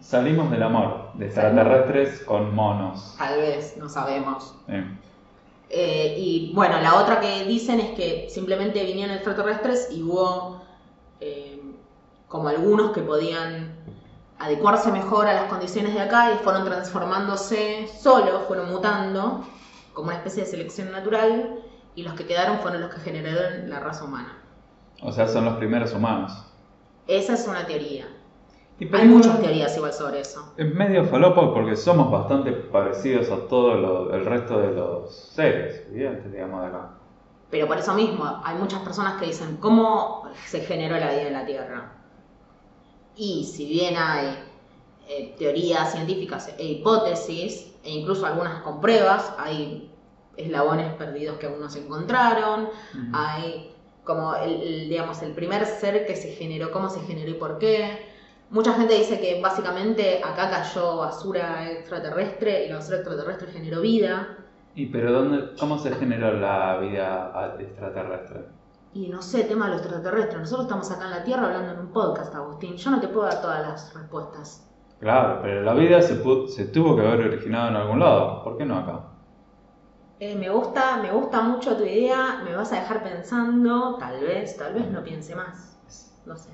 Salimos 0.00 0.50
del 0.50 0.62
amor, 0.62 1.12
de 1.14 1.26
extraterrestres 1.26 2.20
con 2.24 2.54
monos. 2.54 3.14
tal 3.18 3.38
vez, 3.38 3.76
no 3.78 3.88
sabemos. 3.88 4.54
Eh, 4.68 4.84
Eh, 5.70 6.14
y 6.18 6.52
bueno, 6.54 6.78
la 6.80 6.96
otra 6.96 7.20
que 7.20 7.44
dicen 7.44 7.80
es 7.80 7.90
que 7.92 8.28
simplemente 8.30 8.84
vinieron 8.84 9.14
extraterrestres 9.16 9.88
y 9.90 10.02
hubo 10.02 10.62
eh, 11.20 11.60
como 12.28 12.48
algunos 12.48 12.92
que 12.92 13.00
podían 13.00 13.74
adecuarse 14.38 14.92
mejor 14.92 15.26
a 15.26 15.32
las 15.34 15.44
condiciones 15.44 15.94
de 15.94 16.00
acá 16.02 16.32
y 16.32 16.36
fueron 16.44 16.64
transformándose 16.64 17.88
solos, 17.88 18.42
fueron 18.46 18.70
mutando 18.70 19.44
como 19.94 20.08
una 20.08 20.16
especie 20.18 20.42
de 20.44 20.50
selección 20.50 20.92
natural 20.92 21.60
y 21.94 22.02
los 22.02 22.12
que 22.14 22.26
quedaron 22.26 22.58
fueron 22.58 22.82
los 22.82 22.92
que 22.94 23.00
generaron 23.00 23.70
la 23.70 23.80
raza 23.80 24.04
humana. 24.04 24.40
o 25.02 25.10
sea, 25.12 25.26
son 25.28 25.44
los 25.46 25.54
primeros 25.56 25.92
humanos. 25.94 26.32
Esa 27.06 27.34
es 27.34 27.46
una 27.48 27.66
teoría. 27.66 28.06
Y 28.78 28.92
Hay 28.94 29.06
muchas 29.06 29.40
teorías 29.40 29.76
igual 29.76 29.92
sobre 29.92 30.20
eso. 30.20 30.52
Es 30.56 30.74
medio 30.74 31.04
falopa 31.04 31.52
porque 31.54 31.76
somos 31.76 32.10
bastante 32.10 32.50
parecidos 32.52 33.30
a 33.30 33.46
todo 33.48 33.74
lo- 33.74 34.14
el 34.14 34.24
resto 34.24 34.58
de 34.60 34.72
los 34.74 35.14
seres 35.14 35.88
vivientes, 35.90 36.32
digamos, 36.32 36.60
de 36.62 36.66
acá. 36.68 36.90
Pero 37.50 37.68
por 37.68 37.78
eso 37.78 37.94
mismo, 37.94 38.40
hay 38.42 38.56
muchas 38.56 38.80
personas 38.82 39.20
que 39.20 39.26
dicen, 39.26 39.58
¿cómo 39.58 40.28
se 40.46 40.60
generó 40.60 40.96
la 40.98 41.10
vida 41.10 41.22
en 41.28 41.32
la 41.34 41.46
Tierra? 41.46 41.92
Y 43.16 43.44
si 43.44 43.66
bien 43.66 43.94
hay 43.96 44.38
eh, 45.08 45.34
teorías 45.38 45.92
científicas 45.92 46.52
e 46.58 46.64
hipótesis, 46.64 47.73
e 47.84 47.90
incluso 47.90 48.26
algunas 48.26 48.62
con 48.62 48.80
pruebas, 48.80 49.34
hay 49.38 49.90
eslabones 50.36 50.92
perdidos 50.94 51.38
que 51.38 51.46
aún 51.46 51.60
no 51.60 51.68
se 51.68 51.84
encontraron, 51.84 52.68
hay 53.12 53.74
como 54.02 54.34
el, 54.34 54.62
el, 54.62 54.88
digamos, 54.88 55.22
el 55.22 55.32
primer 55.32 55.64
ser 55.64 56.06
que 56.06 56.16
se 56.16 56.32
generó, 56.32 56.70
cómo 56.70 56.88
se 56.90 57.00
generó 57.00 57.30
y 57.30 57.34
por 57.34 57.58
qué. 57.58 58.12
Mucha 58.50 58.74
gente 58.74 58.94
dice 58.94 59.20
que 59.20 59.40
básicamente 59.40 60.22
acá 60.22 60.50
cayó 60.50 60.98
basura 60.98 61.70
extraterrestre 61.70 62.66
y 62.66 62.68
la 62.68 62.76
basura 62.76 62.98
extraterrestre 62.98 63.52
generó 63.52 63.80
vida. 63.80 64.38
¿Y 64.74 64.86
pero 64.86 65.12
dónde, 65.12 65.54
cómo 65.58 65.78
se 65.78 65.92
generó 65.92 66.32
la 66.32 66.78
vida 66.78 67.56
extraterrestre? 67.58 68.44
Y 68.92 69.08
no 69.08 69.22
sé, 69.22 69.44
tema 69.44 69.66
de 69.66 69.72
los 69.72 69.80
extraterrestres. 69.80 70.40
Nosotros 70.40 70.66
estamos 70.66 70.90
acá 70.90 71.04
en 71.04 71.10
la 71.10 71.24
Tierra 71.24 71.46
hablando 71.46 71.72
en 71.72 71.78
un 71.80 71.92
podcast, 71.92 72.34
Agustín. 72.34 72.76
Yo 72.76 72.90
no 72.90 73.00
te 73.00 73.08
puedo 73.08 73.26
dar 73.26 73.40
todas 73.40 73.66
las 73.66 73.94
respuestas. 73.94 74.68
Claro, 75.04 75.40
pero 75.42 75.62
la 75.62 75.74
vida 75.74 76.02
se, 76.02 76.20
se 76.48 76.64
tuvo 76.64 76.96
que 76.96 77.06
haber 77.06 77.26
originado 77.28 77.68
en 77.68 77.76
algún 77.76 78.00
lado. 78.00 78.42
¿Por 78.42 78.58
qué 78.58 78.64
no 78.64 78.76
acá? 78.76 79.04
Eh, 80.18 80.34
me 80.34 80.48
gusta, 80.48 80.96
me 80.96 81.12
gusta 81.12 81.42
mucho 81.42 81.76
tu 81.76 81.84
idea. 81.84 82.40
Me 82.44 82.56
vas 82.56 82.72
a 82.72 82.80
dejar 82.80 83.04
pensando. 83.04 83.96
Tal 83.98 84.20
vez, 84.20 84.56
tal 84.56 84.74
vez 84.74 84.90
no 84.90 85.04
piense 85.04 85.36
más. 85.36 85.78
No 86.26 86.36
sé 86.36 86.50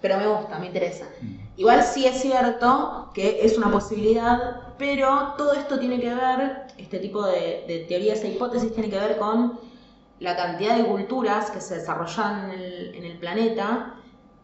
pero 0.00 0.16
me 0.16 0.26
gusta, 0.28 0.58
me 0.58 0.66
interesa. 0.66 1.06
Mm. 1.20 1.36
Igual 1.56 1.82
sí 1.82 2.06
es 2.06 2.20
cierto 2.20 3.10
que 3.14 3.44
es 3.44 3.58
una 3.58 3.70
posibilidad, 3.70 4.74
pero 4.78 5.34
todo 5.36 5.54
esto 5.54 5.78
tiene 5.78 6.00
que 6.00 6.14
ver, 6.14 6.66
este 6.76 6.98
tipo 6.98 7.26
de, 7.26 7.86
teorías 7.88 8.22
e 8.22 8.28
hipótesis 8.28 8.72
tiene 8.72 8.90
que 8.90 8.98
ver 8.98 9.18
con 9.18 9.58
la 10.20 10.36
cantidad 10.36 10.76
de 10.76 10.84
culturas 10.84 11.50
que 11.50 11.60
se 11.60 11.76
desarrollan 11.76 12.50
en 12.52 13.04
el, 13.04 13.18
planeta 13.18 13.94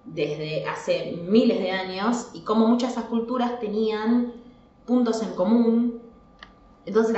desde 0.04 0.66
hace 0.66 1.16
miles 1.28 1.58
de 1.58 1.70
años 1.70 2.30
y 2.34 2.40
cómo 2.40 2.66
muchas 2.66 2.94
de 2.94 3.00
esas 3.00 3.10
culturas 3.10 3.58
tenían 3.60 4.32
puntos 4.86 5.22
en 5.22 5.34
común. 5.34 6.02
Entonces 6.86 7.16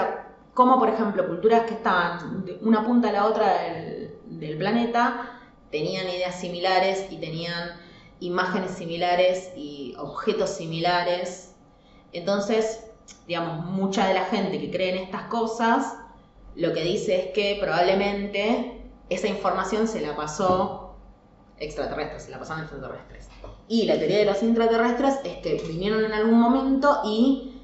como, 0.55 0.79
por 0.79 0.89
ejemplo, 0.89 1.27
culturas 1.27 1.67
que 1.67 1.75
estaban 1.75 2.45
de 2.45 2.59
una 2.63 2.85
punta 2.85 3.11
a 3.11 3.13
la 3.13 3.27
otra 3.27 3.53
del 4.27 4.59
planeta 4.59 5.41
tenían 5.71 6.09
ideas 6.09 6.41
similares 6.41 7.07
y 7.11 7.17
tenían 7.17 7.79
imágenes 8.21 8.71
similares 8.71 9.51
y 9.57 9.95
objetos 9.99 10.51
similares. 10.51 11.55
Entonces, 12.13 12.85
digamos, 13.27 13.67
mucha 13.67 14.07
de 14.07 14.15
la 14.15 14.25
gente 14.25 14.59
que 14.61 14.71
cree 14.71 14.97
en 14.97 15.05
estas 15.05 15.25
cosas 15.25 15.97
lo 16.57 16.73
que 16.73 16.83
dice 16.83 17.27
es 17.27 17.33
que 17.33 17.59
probablemente 17.61 18.81
esa 19.11 19.29
información 19.29 19.87
se 19.87 20.01
la 20.01 20.17
pasó 20.17 20.86
extraterrestres, 21.59 22.25
se 22.25 22.31
la 22.31 22.39
pasaron 22.39 22.63
extraterrestres. 22.63 23.29
Y 23.69 23.85
la 23.85 23.99
teoría 23.99 24.19
de 24.19 24.25
los 24.27 24.43
intraterrestres 24.43 25.21
es 25.25 25.39
que 25.39 25.63
vinieron 25.67 26.05
en 26.05 26.13
algún 26.13 26.39
momento 26.39 27.01
y 27.05 27.63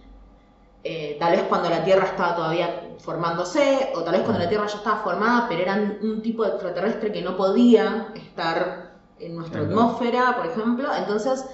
eh, 0.85 1.17
tal 1.21 1.33
vez 1.33 1.43
cuando 1.45 1.71
la 1.71 1.85
Tierra 1.85 2.07
estaba 2.07 2.35
todavía 2.35 2.89
formándose, 2.99 3.93
o 3.95 4.03
tal 4.03 4.15
vez 4.15 4.23
cuando 4.23 4.41
la 4.41 4.49
Tierra 4.49 4.67
ya 4.67 4.77
estaba 4.77 5.03
formada, 5.03 5.47
pero 5.49 5.63
eran 5.63 5.99
un 6.03 6.23
tipo 6.23 6.45
de 6.45 6.51
extraterrestre 6.51 7.13
que 7.13 7.23
no 7.23 7.37
podía 7.37 8.09
estar 8.15 8.93
en 9.19 9.37
nuestra 9.37 9.61
atmósfera, 9.61 10.37
por 10.37 10.47
ejemplo, 10.47 10.89
entonces 10.97 11.45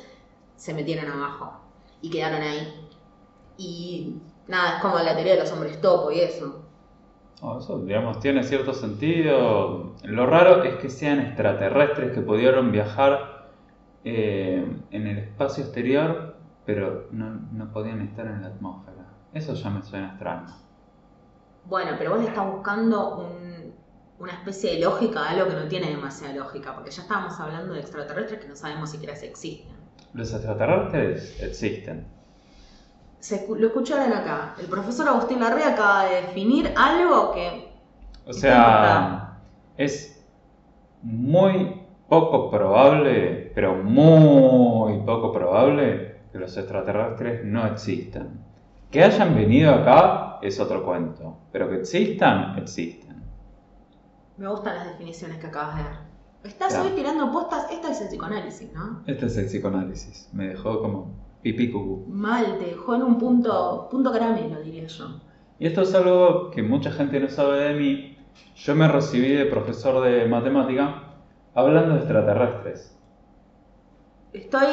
se 0.56 0.72
metieron 0.72 1.10
abajo 1.10 1.60
y 2.00 2.10
quedaron 2.10 2.42
ahí. 2.42 2.88
Y 3.58 4.16
nada, 4.46 4.76
es 4.76 4.82
como 4.82 4.98
la 4.98 5.14
teoría 5.14 5.34
de 5.34 5.40
los 5.40 5.52
hombres 5.52 5.80
topo 5.80 6.10
y 6.10 6.20
eso. 6.20 6.64
Eso, 7.58 7.78
digamos, 7.84 8.20
tiene 8.20 8.42
cierto 8.42 8.74
sentido. 8.74 9.94
Lo 10.02 10.26
raro 10.26 10.64
es 10.64 10.76
que 10.76 10.90
sean 10.90 11.20
extraterrestres 11.20 12.12
que 12.12 12.20
pudieron 12.20 12.72
viajar 12.72 13.48
eh, 14.04 14.66
en 14.90 15.06
el 15.06 15.18
espacio 15.18 15.64
exterior, 15.64 16.36
pero 16.66 17.06
no, 17.12 17.30
no 17.52 17.72
podían 17.72 18.00
estar 18.00 18.26
en 18.26 18.42
la 18.42 18.48
atmósfera. 18.48 19.06
Eso 19.32 19.54
ya 19.54 19.70
me 19.70 19.82
suena 19.82 20.08
extraño. 20.08 20.46
Bueno, 21.66 21.92
pero 21.98 22.10
vos 22.10 22.20
le 22.20 22.28
estás 22.28 22.50
buscando 22.50 23.18
un, 23.18 23.74
una 24.18 24.32
especie 24.32 24.74
de 24.74 24.80
lógica 24.80 25.20
a 25.20 25.30
algo 25.30 25.48
que 25.48 25.54
no 25.54 25.68
tiene 25.68 25.90
demasiada 25.90 26.34
lógica, 26.34 26.74
porque 26.74 26.90
ya 26.90 27.02
estábamos 27.02 27.38
hablando 27.38 27.74
de 27.74 27.80
extraterrestres 27.80 28.40
que 28.40 28.48
no 28.48 28.56
sabemos 28.56 28.90
siquiera 28.90 29.14
si 29.14 29.26
existen. 29.26 29.76
Los 30.14 30.32
extraterrestres 30.32 31.40
existen. 31.40 32.17
Se, 33.20 33.46
lo 33.48 33.66
escucharon 33.66 34.12
acá. 34.12 34.54
El 34.58 34.66
profesor 34.66 35.08
Agustín 35.08 35.40
Larrea 35.40 35.70
acaba 35.70 36.04
de 36.04 36.22
definir 36.22 36.72
algo 36.76 37.32
que... 37.32 37.68
O 38.26 38.32
sea, 38.32 39.38
es 39.76 40.24
muy 41.02 41.82
poco 42.08 42.50
probable, 42.50 43.52
pero 43.54 43.74
muy 43.76 45.00
poco 45.00 45.32
probable 45.32 46.20
que 46.32 46.38
los 46.38 46.56
extraterrestres 46.56 47.44
no 47.44 47.66
existan. 47.66 48.44
Que 48.90 49.02
hayan 49.02 49.34
venido 49.34 49.74
acá 49.74 50.38
es 50.42 50.58
otro 50.60 50.84
cuento, 50.84 51.38
pero 51.52 51.68
que 51.68 51.76
existan, 51.76 52.58
existen. 52.58 53.22
Me 54.36 54.48
gustan 54.48 54.76
las 54.76 54.86
definiciones 54.86 55.38
que 55.38 55.46
acabas 55.46 55.76
de 55.76 55.82
dar. 55.82 56.08
Estás 56.44 56.78
hoy 56.78 56.90
tirando 56.90 57.32
postas, 57.32 57.70
esta 57.70 57.90
es 57.90 58.00
el 58.00 58.08
psicoanálisis, 58.08 58.72
¿no? 58.72 59.02
Este 59.06 59.26
es 59.26 59.36
el 59.36 59.46
psicoanálisis. 59.46 60.28
Me 60.32 60.48
dejó 60.48 60.80
como 60.80 61.10
pipí 61.42 61.70
cucú. 61.70 62.06
Mal, 62.08 62.58
te 62.58 62.66
dejó 62.66 62.94
en 62.94 63.02
un 63.02 63.18
punto, 63.18 63.88
punto 63.90 64.12
caramelo, 64.12 64.60
diría 64.60 64.86
yo. 64.86 65.20
Y 65.58 65.66
esto 65.66 65.82
es 65.82 65.94
algo 65.94 66.50
que 66.50 66.62
mucha 66.62 66.90
gente 66.90 67.18
no 67.20 67.28
sabe 67.28 67.60
de 67.60 67.74
mí. 67.74 68.16
Yo 68.56 68.74
me 68.74 68.88
recibí 68.88 69.28
de 69.28 69.46
profesor 69.46 70.04
de 70.04 70.26
matemática 70.26 71.02
hablando 71.54 71.94
de 71.94 72.00
extraterrestres. 72.00 72.96
Estoy, 74.32 74.68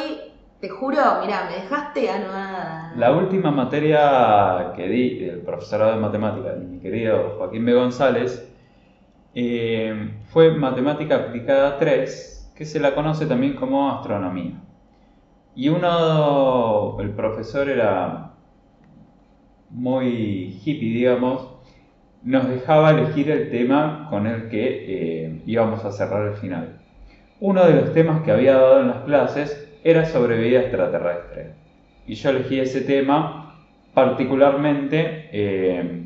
te 0.59 0.69
juro, 0.69 0.97
mira, 1.21 1.47
me 1.49 1.61
dejaste 1.61 2.09
anonadada. 2.09 2.93
La 2.95 3.11
última 3.11 3.51
materia 3.51 4.73
que 4.75 4.87
di 4.87 5.19
del 5.19 5.39
profesorado 5.39 5.93
de 5.93 6.01
matemática 6.01 6.53
de 6.53 6.65
mi 6.65 6.79
querido 6.79 7.35
Joaquín 7.37 7.65
B. 7.65 7.73
González 7.73 8.51
eh, 9.33 10.13
fue 10.29 10.51
Matemática 10.51 11.15
Aplicada 11.15 11.77
3, 11.77 12.53
que 12.55 12.65
se 12.65 12.79
la 12.79 12.93
conoce 12.93 13.25
también 13.25 13.55
como 13.55 13.91
astronomía. 13.91 14.61
Y 15.55 15.69
uno, 15.69 16.97
el 16.99 17.11
profesor 17.11 17.69
era 17.69 18.33
muy 19.69 20.59
hippie, 20.63 20.93
digamos, 20.93 21.49
nos 22.23 22.49
dejaba 22.49 22.91
elegir 22.91 23.29
el 23.31 23.49
tema 23.51 24.07
con 24.09 24.27
el 24.27 24.49
que 24.49 24.85
eh, 24.87 25.41
íbamos 25.45 25.85
a 25.85 25.91
cerrar 25.91 26.27
el 26.27 26.33
final. 26.35 26.79
Uno 27.39 27.65
de 27.65 27.75
los 27.75 27.93
temas 27.93 28.23
que 28.23 28.31
había 28.31 28.53
dado 28.53 28.81
en 28.81 28.87
las 28.87 29.03
clases 29.03 29.71
era 29.83 30.05
sobre 30.05 30.39
vida 30.39 30.61
extraterrestre. 30.61 31.51
Y 32.07 32.15
yo 32.15 32.31
elegí 32.31 32.59
ese 32.59 32.81
tema 32.81 33.45
particularmente, 33.93 35.29
eh, 35.31 36.03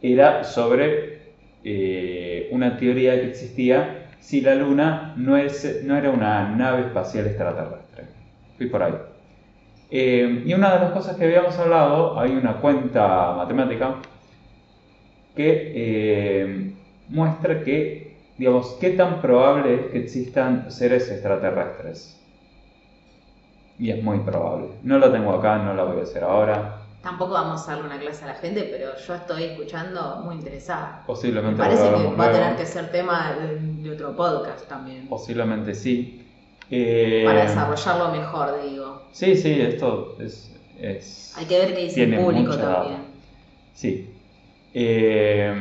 era 0.00 0.44
sobre 0.44 1.18
eh, 1.64 2.48
una 2.52 2.76
teoría 2.76 3.20
que 3.20 3.28
existía 3.28 3.97
si 4.20 4.40
la 4.40 4.54
Luna 4.54 5.14
no, 5.16 5.36
es, 5.36 5.82
no 5.84 5.96
era 5.96 6.10
una 6.10 6.48
nave 6.50 6.82
espacial 6.82 7.26
extraterrestre. 7.26 8.04
Fui 8.56 8.66
por 8.66 8.82
ahí. 8.82 8.94
Eh, 9.90 10.42
y 10.44 10.52
una 10.52 10.74
de 10.74 10.80
las 10.80 10.92
cosas 10.92 11.16
que 11.16 11.24
habíamos 11.24 11.58
hablado, 11.58 12.18
hay 12.20 12.32
una 12.32 12.54
cuenta 12.60 13.34
matemática 13.36 13.94
que 15.34 15.72
eh, 15.74 16.74
muestra 17.08 17.62
que, 17.62 18.16
digamos, 18.36 18.76
qué 18.80 18.90
tan 18.90 19.20
probable 19.20 19.74
es 19.74 19.80
que 19.92 19.98
existan 19.98 20.70
seres 20.70 21.10
extraterrestres. 21.10 22.20
Y 23.78 23.90
es 23.90 24.02
muy 24.02 24.18
probable. 24.18 24.68
No 24.82 24.98
lo 24.98 25.10
tengo 25.12 25.32
acá, 25.32 25.58
no 25.58 25.72
lo 25.74 25.86
voy 25.86 26.00
a 26.00 26.02
hacer 26.02 26.24
ahora. 26.24 26.77
Tampoco 27.02 27.32
vamos 27.34 27.66
a 27.68 27.72
darle 27.72 27.86
una 27.86 27.98
clase 27.98 28.24
a 28.24 28.28
la 28.28 28.34
gente, 28.34 28.68
pero 28.70 28.96
yo 28.96 29.14
estoy 29.14 29.44
escuchando 29.44 30.20
muy 30.24 30.34
interesada. 30.34 31.04
Posiblemente. 31.06 31.62
Me 31.62 31.68
parece 31.68 31.88
que 31.88 32.16
va 32.16 32.26
a 32.26 32.32
tener 32.32 32.56
que 32.56 32.66
ser 32.66 32.90
tema 32.90 33.36
de, 33.82 33.90
otro 33.90 34.16
podcast 34.16 34.66
también. 34.68 35.06
Posiblemente 35.08 35.74
sí. 35.74 36.26
Eh, 36.70 37.22
Para 37.24 37.44
desarrollarlo 37.44 38.10
mejor, 38.10 38.62
digo. 38.62 39.02
Sí, 39.12 39.36
sí, 39.36 39.60
esto 39.60 40.16
es... 40.20 40.54
Hay 41.36 41.46
que 41.46 41.58
ver 41.58 41.74
qué 41.74 41.82
dice 41.82 42.04
el 42.04 42.18
público 42.18 42.56
también. 42.56 42.98
Sí. 43.74 44.14
Eh, 44.74 45.54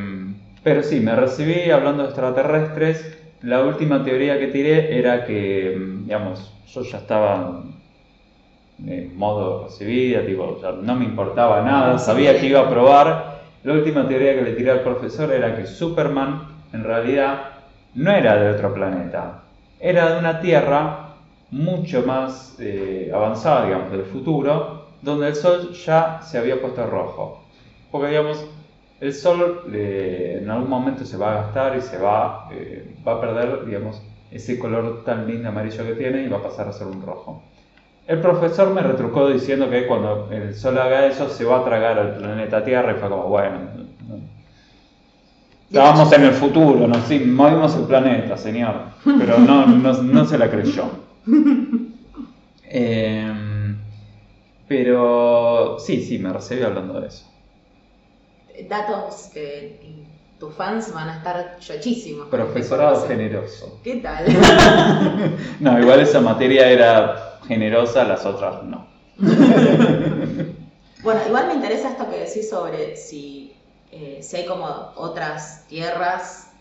pero 0.64 0.84
sí, 0.84 1.00
me 1.00 1.16
recibí 1.16 1.72
hablando 1.72 2.04
de 2.04 2.10
extraterrestres. 2.10 3.18
La 3.42 3.64
última 3.64 4.04
teoría 4.04 4.40
que 4.40 4.48
tiré 4.48 4.98
era 4.98 5.26
que, 5.26 5.80
digamos, 6.04 6.54
yo 6.68 6.82
ya 6.82 6.98
estaba 6.98 7.64
en 8.86 9.18
modo 9.18 9.66
recibida, 9.66 10.26
tipo, 10.26 10.60
no 10.82 10.96
me 10.96 11.06
importaba 11.06 11.62
nada, 11.62 11.98
sabía 11.98 12.40
que 12.40 12.48
iba 12.48 12.62
a 12.62 12.70
probar. 12.70 13.38
La 13.64 13.74
última 13.74 14.08
teoría 14.08 14.36
que 14.36 14.44
le 14.44 14.54
tiré 14.54 14.72
al 14.72 14.82
profesor 14.82 15.32
era 15.32 15.56
que 15.56 15.66
Superman 15.66 16.48
en 16.74 16.84
realidad 16.84 17.40
no 17.96 18.12
era 18.12 18.36
de 18.36 18.52
otro 18.52 18.74
planeta, 18.74 19.44
era 19.80 20.14
de 20.14 20.20
una 20.20 20.40
Tierra 20.40 21.08
mucho 21.50 22.04
más 22.04 22.56
eh, 22.60 23.12
avanzada, 23.14 23.66
digamos, 23.66 23.92
del 23.92 24.04
futuro, 24.04 24.88
donde 25.02 25.28
el 25.28 25.36
Sol 25.36 25.72
ya 25.74 26.20
se 26.22 26.38
había 26.38 26.62
puesto 26.62 26.86
rojo. 26.86 27.44
Porque, 27.92 28.10
digamos, 28.10 28.46
el 29.00 29.14
Sol 29.14 29.64
en 29.74 30.50
algún 30.50 30.70
momento 30.70 31.06
se 31.06 31.18
va 31.18 31.32
a 31.32 31.42
gastar 31.44 31.78
y 31.78 31.82
se 31.82 31.98
va, 31.98 32.50
eh, 32.52 32.96
va 33.08 33.14
a 33.14 33.22
perder, 33.22 33.66
digamos, 33.66 34.02
ese 34.32 34.60
color 34.60 35.04
tan 35.04 35.26
lindo 35.28 35.50
amarillo 35.50 35.86
que 35.86 35.94
tiene 35.94 36.24
y 36.24 36.28
va 36.28 36.38
a 36.38 36.44
pasar 36.44 36.68
a 36.68 36.74
ser 36.74 36.88
un 36.88 37.02
rojo. 37.02 37.42
El 38.08 38.22
profesor 38.22 38.74
me 38.74 38.82
retrucó 38.82 39.28
diciendo 39.28 39.70
que 39.70 39.86
cuando 39.86 40.30
el 40.32 40.56
Sol 40.56 40.78
haga 40.78 41.08
eso 41.08 41.28
se 41.28 41.44
va 41.44 41.60
a 41.60 41.66
tragar 41.66 42.00
al 42.00 42.16
planeta 42.16 42.64
Tierra 42.64 42.94
y 42.94 42.96
fue 42.96 43.10
como, 43.10 43.24
bueno, 43.24 43.60
estábamos 45.68 46.14
en 46.14 46.24
el 46.24 46.32
futuro, 46.32 46.88
no 46.88 46.96
sí, 47.06 47.20
movimos 47.20 47.76
el 47.76 47.84
planeta, 47.84 48.38
señor, 48.38 48.76
pero 49.04 49.38
no, 49.40 49.66
no, 49.68 50.26
se 50.26 50.38
la 50.38 50.50
creyó. 50.50 50.86
Em, 52.70 53.78
pero 54.68 55.78
sí, 55.80 56.04
sí, 56.04 56.20
me 56.20 56.34
recibí 56.34 56.64
hablando 56.64 57.00
de 57.00 57.08
eso. 57.08 57.26
Datos 58.68 59.30
que 59.34 59.80
tus 60.38 60.54
fans 60.54 60.94
van 60.94 61.08
a 61.08 61.18
estar 61.18 61.58
chochísimos. 61.60 62.28
Profesorado 62.28 63.08
generoso. 63.08 63.80
¿Qué 63.86 63.96
tal? 63.98 64.26
no, 65.62 65.80
igual 65.80 66.02
esa 66.02 66.20
materia 66.20 66.70
era 66.70 67.37
generosa, 67.48 68.04
las 68.04 68.26
otras 68.26 68.64
no. 68.64 68.88
bueno, 71.04 71.22
igual 71.28 71.48
me 71.48 71.54
interesa 71.56 71.90
esto 71.90 72.10
que 72.10 72.20
decís 72.20 72.50
sobre 72.50 72.96
si, 72.96 73.56
eh, 73.92 74.20
si 74.22 74.38
hay 74.38 74.46
como 74.46 74.68
otras 74.96 75.66
tierras. 75.68 76.52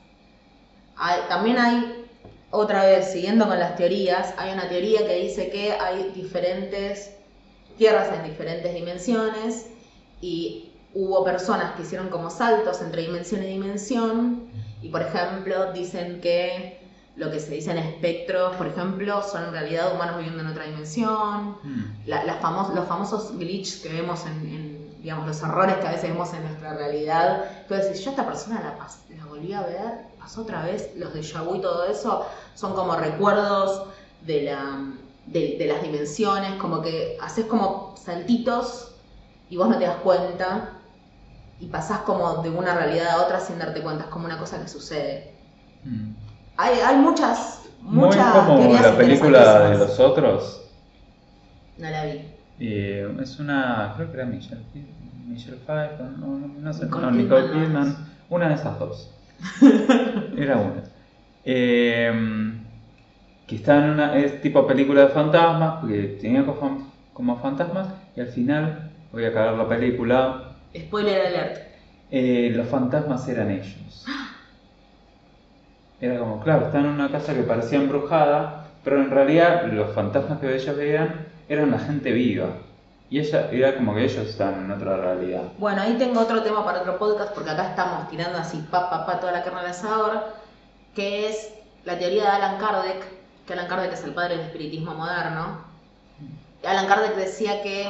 también 1.29 1.59
hay, 1.59 2.07
otra 2.51 2.85
vez, 2.85 3.13
siguiendo 3.13 3.47
con 3.47 3.59
las 3.59 3.77
teorías, 3.77 4.35
hay 4.39 4.53
una 4.53 4.69
teoría 4.69 5.07
que 5.07 5.15
dice 5.17 5.51
que 5.51 5.73
hay 5.73 6.13
diferentes 6.15 7.13
tierras 7.77 8.13
en 8.13 8.25
diferentes 8.25 8.73
dimensiones 8.73 9.67
y 10.21 10.71
hubo 10.95 11.25
personas 11.25 11.73
que 11.73 11.83
hicieron 11.83 12.09
como 12.09 12.31
saltos 12.31 12.81
entre 12.81 13.03
dimensión 13.03 13.43
y 13.43 13.49
dimensión 13.49 14.49
y 14.81 14.89
por 14.89 15.03
ejemplo 15.03 15.73
dicen 15.73 16.21
que 16.23 16.86
lo 17.17 17.31
que 17.31 17.41
se 17.41 17.53
dice 17.53 17.71
en 17.71 17.79
espectros, 17.79 18.55
por 18.57 18.67
ejemplo, 18.67 19.23
son 19.23 19.45
en 19.45 19.53
realidad 19.53 19.95
humanos 19.95 20.19
viviendo 20.19 20.43
en 20.43 20.49
otra 20.49 20.65
dimensión, 20.65 21.57
mm. 21.63 22.09
los 22.09 22.87
famosos 22.87 23.39
glitches 23.39 23.81
que 23.81 23.89
vemos 23.89 24.25
en, 24.27 25.01
digamos, 25.01 25.27
los 25.27 25.43
errores 25.43 25.77
que 25.77 25.87
a 25.87 25.93
veces 25.93 26.11
vemos 26.11 26.33
en 26.35 26.43
nuestra 26.43 26.75
realidad. 26.75 27.45
Entonces, 27.63 27.97
si 27.97 28.05
yo 28.05 28.11
a 28.11 28.13
esta 28.13 28.27
persona 28.27 28.61
la, 28.61 29.17
la 29.17 29.27
volví 29.27 29.53
a 29.55 29.63
ver, 29.63 29.93
pasó 30.19 30.43
otra 30.43 30.63
vez, 30.65 30.91
los 30.97 31.15
de 31.15 31.23
Yabu 31.23 31.55
y 31.55 31.61
todo 31.63 31.87
eso, 31.87 32.27
son 32.55 32.75
como 32.75 32.97
recuerdos 32.97 33.87
de, 34.23 34.43
la, 34.43 34.85
de, 35.27 35.57
de 35.59 35.67
las 35.67 35.83
dimensiones, 35.83 36.55
como 36.61 36.83
que 36.83 37.17
haces 37.23 37.47
como 37.47 37.95
saltitos 37.97 38.93
y 39.49 39.57
vos 39.57 39.69
no 39.69 39.79
te 39.79 39.85
das 39.85 39.97
cuenta 39.97 40.73
y 41.61 41.67
pasás 41.67 42.01
como 42.01 42.43
de 42.43 42.51
una 42.51 42.75
realidad 42.75 43.09
a 43.09 43.23
otra 43.25 43.41
sin 43.41 43.59
darte 43.59 43.81
cuenta, 43.81 44.05
es 44.05 44.11
como 44.11 44.27
una 44.27 44.39
cosa 44.39 44.61
que 44.61 44.69
sucede. 44.69 45.35
Mm. 45.85 46.26
Hay, 46.57 46.79
hay 46.81 46.97
muchas, 46.97 47.69
muchas 47.83 48.35
Muy 48.47 48.57
como 48.57 48.73
la 48.75 48.97
película 48.97 49.71
de 49.71 49.79
los 49.79 50.01
otros. 50.01 50.63
No 51.79 51.91
la 51.91 52.05
vi. 52.05 52.23
es 52.59 53.39
una, 53.39 53.93
creo 53.97 54.11
que 54.11 54.17
era 54.17 54.27
Michelle, 54.27 54.63
Michelle 55.27 55.59
Pfeiffer, 55.59 56.07
no, 56.19 56.39
no, 56.39 56.73
sé, 56.73 56.85
Nicole, 56.87 57.05
no, 57.05 57.11
Nicole 57.11 57.51
Kidman, 57.53 57.97
una 58.31 58.49
de 58.49 58.55
esas 58.55 58.79
dos. 58.79 59.11
era 60.37 60.57
una. 60.57 60.83
Em, 61.45 62.65
que 63.47 63.57
está 63.57 63.85
en 63.85 63.91
una, 63.91 64.17
es 64.17 64.41
tipo 64.41 64.67
película 64.67 65.03
de 65.03 65.09
fantasmas, 65.09 65.85
que 65.85 66.19
tenía 66.21 66.45
como, 66.47 66.91
como 67.13 67.37
fantasmas, 67.39 67.89
y 68.17 68.21
al 68.21 68.29
final, 68.29 68.91
voy 69.13 69.27
a 69.27 69.33
cagar 69.33 69.55
la 69.55 69.69
película, 69.69 70.57
Spoiler 70.79 71.27
alert. 71.27 71.59
Eh, 72.11 72.53
los 72.55 72.67
fantasmas 72.69 73.27
eran 73.29 73.51
ellos. 73.51 74.05
Era 76.01 76.19
como, 76.19 76.41
claro, 76.41 76.67
están 76.67 76.85
en 76.85 76.93
una 76.93 77.11
casa 77.11 77.35
que 77.35 77.43
parecía 77.43 77.79
embrujada, 77.79 78.67
pero 78.85 79.01
en 79.01 79.11
realidad 79.11 79.65
los 79.73 79.95
fantasmas 79.95 80.39
que 80.39 80.55
ellos 80.55 80.77
veían 80.77 81.27
eran 81.49 81.71
la 81.71 81.79
gente 81.79 82.13
viva. 82.13 82.49
Y 83.09 83.21
ella 83.21 83.49
era 83.53 83.77
como 83.77 83.95
que 83.95 84.05
ellos 84.05 84.27
estaban 84.29 84.65
en 84.65 84.71
otra 84.71 84.97
realidad. 84.97 85.43
Bueno, 85.59 85.81
ahí 85.81 85.95
tengo 85.97 86.21
otro 86.21 86.43
tema 86.43 86.65
para 86.65 86.81
otro 86.81 86.99
podcast, 86.99 87.33
porque 87.33 87.51
acá 87.51 87.71
estamos 87.71 88.09
tirando 88.11 88.39
así 88.39 88.59
pa 88.71 88.91
pa 88.91 89.07
pa 89.07 89.21
toda 89.21 89.33
la 89.33 89.45
carne 89.45 89.61
al 89.61 89.67
asador, 89.67 90.25
que 90.95 91.29
es 91.29 91.53
la 91.85 91.99
teoría 91.99 92.25
de 92.25 92.29
Alan 92.31 92.59
Kardec, 92.59 93.05
que 93.47 93.53
Alan 93.53 93.69
Kardec 93.69 93.93
es 93.93 94.05
el 94.05 94.13
padre 94.13 94.37
del 94.37 94.47
espiritismo 94.47 94.95
moderno. 94.95 95.61
Alan 96.67 96.87
Kardec 96.89 97.15
decía 97.15 97.63
que 97.63 97.89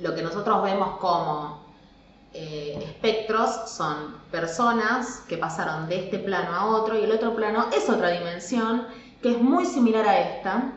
lo 0.00 0.14
que 0.14 0.22
nosotros 0.22 0.62
vemos 0.64 0.98
como 0.98 1.57
eh, 2.34 2.78
espectros 2.82 3.70
son 3.70 4.16
personas 4.30 5.22
que 5.28 5.38
pasaron 5.38 5.88
de 5.88 6.04
este 6.04 6.18
plano 6.18 6.54
a 6.54 6.66
otro 6.66 6.98
y 6.98 7.04
el 7.04 7.12
otro 7.12 7.34
plano 7.34 7.66
es 7.74 7.88
otra 7.88 8.10
dimensión 8.10 8.86
que 9.22 9.32
es 9.32 9.40
muy 9.40 9.64
similar 9.64 10.06
a 10.06 10.20
esta 10.20 10.72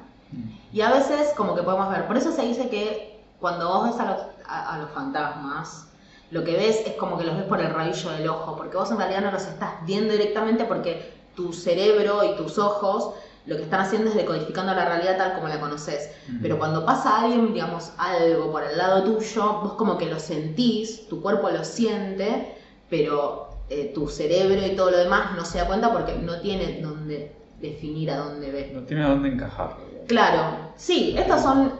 y 0.71 0.81
a 0.81 0.91
veces 0.91 1.33
como 1.35 1.55
que 1.55 1.63
podemos 1.63 1.89
ver. 1.89 2.07
Por 2.07 2.17
eso 2.17 2.31
se 2.31 2.43
dice 2.43 2.69
que 2.69 3.21
cuando 3.39 3.67
vos 3.67 3.89
ves 3.89 3.99
a 3.99 4.77
los, 4.77 4.91
fantasmas, 4.91 5.87
lo 6.31 6.43
que 6.43 6.55
ves 6.55 6.83
es 6.85 6.93
como 6.95 7.17
que 7.17 7.25
los 7.25 7.35
ves 7.35 7.45
por 7.45 7.59
el 7.59 7.73
rabillo 7.73 8.11
del 8.11 8.29
ojo, 8.29 8.55
porque 8.55 8.77
vos 8.77 8.89
en 8.91 8.97
realidad 8.97 9.21
no 9.21 9.31
los 9.31 9.43
estás 9.43 9.85
viendo 9.85 10.13
directamente 10.13 10.65
porque 10.65 11.13
tu 11.35 11.51
cerebro 11.51 12.23
y 12.23 12.35
tus 12.35 12.57
ojos 12.57 13.13
lo 13.45 13.57
que 13.57 13.63
están 13.63 13.81
haciendo 13.81 14.09
es 14.09 14.15
decodificando 14.15 14.73
la 14.73 14.85
realidad 14.85 15.17
tal 15.17 15.33
como 15.33 15.47
la 15.47 15.59
conoces. 15.59 16.11
Pero 16.41 16.59
cuando 16.59 16.85
pasa 16.85 17.21
alguien, 17.21 17.53
digamos, 17.53 17.91
algo 17.97 18.51
por 18.51 18.63
el 18.63 18.77
lado 18.77 19.03
tuyo, 19.03 19.61
vos 19.61 19.73
como 19.73 19.97
que 19.97 20.05
lo 20.05 20.19
sentís, 20.19 21.07
tu 21.07 21.21
cuerpo 21.21 21.49
lo 21.49 21.63
siente, 21.63 22.55
pero 22.89 23.49
eh, 23.69 23.91
tu 23.93 24.07
cerebro 24.07 24.65
y 24.65 24.75
todo 24.75 24.91
lo 24.91 24.97
demás 24.97 25.35
no 25.35 25.45
se 25.45 25.57
da 25.57 25.65
cuenta 25.65 25.91
porque 25.91 26.13
no 26.15 26.39
tiene 26.41 26.81
dónde 26.81 27.31
definir 27.59 28.11
a 28.11 28.17
dónde 28.17 28.51
ve. 28.51 28.71
No 28.73 28.81
tiene 28.81 29.03
a 29.03 29.09
dónde 29.09 29.29
encajar. 29.29 29.77
Claro, 30.07 30.73
sí, 30.75 31.15
estas 31.17 31.41
son 31.41 31.73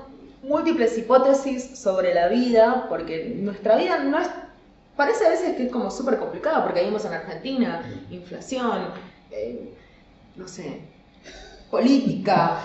múltiples 0.44 0.98
hipótesis 0.98 1.78
sobre 1.78 2.14
la 2.14 2.28
vida, 2.28 2.88
porque 2.90 3.36
nuestra 3.38 3.76
vida 3.76 4.04
no 4.04 4.20
es... 4.20 4.30
Parece 4.96 5.26
a 5.26 5.30
veces 5.30 5.56
que 5.56 5.66
es 5.66 5.72
como 5.72 5.90
súper 5.90 6.18
complicada, 6.18 6.64
porque 6.64 6.82
vivimos 6.82 7.06
en 7.06 7.14
Argentina, 7.14 7.82
inflación, 8.10 8.90
eh, 9.32 9.74
no 10.36 10.48
sé, 10.48 10.82
política, 11.72 12.58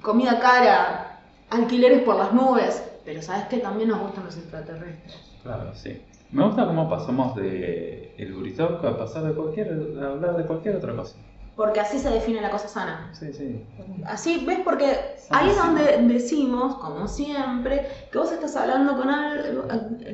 comida 0.00 0.38
cara, 0.40 1.20
alquileres 1.50 2.02
por 2.02 2.16
las 2.16 2.32
nubes, 2.32 2.82
pero 3.04 3.20
¿sabes 3.20 3.46
qué? 3.46 3.58
También 3.58 3.90
nos 3.90 4.00
gustan 4.00 4.24
los 4.24 4.36
extraterrestres. 4.36 5.16
Claro, 5.42 5.74
sí. 5.74 6.00
Me 6.30 6.44
gusta 6.44 6.66
cómo 6.66 6.88
pasamos 6.88 7.36
de 7.36 8.14
el 8.16 8.34
Urizoc 8.34 8.82
a 8.84 8.96
pasar 8.96 9.24
de 9.24 9.34
cualquier, 9.34 9.68
a 10.00 10.06
hablar 10.06 10.36
de 10.36 10.46
cualquier 10.46 10.76
otra 10.76 10.96
cosa. 10.96 11.16
Porque 11.56 11.80
así 11.80 11.98
se 11.98 12.08
define 12.08 12.40
la 12.40 12.50
cosa 12.50 12.66
sana. 12.66 13.10
Sí, 13.12 13.30
sí. 13.34 13.62
Así, 14.06 14.42
¿ves? 14.46 14.60
Porque 14.64 15.16
ahí 15.28 15.50
es 15.50 15.56
donde 15.56 15.98
decimos, 16.14 16.76
como 16.76 17.06
siempre, 17.06 17.86
que 18.10 18.16
vos 18.16 18.32
estás 18.32 18.56
hablando 18.56 18.96
con, 18.96 19.10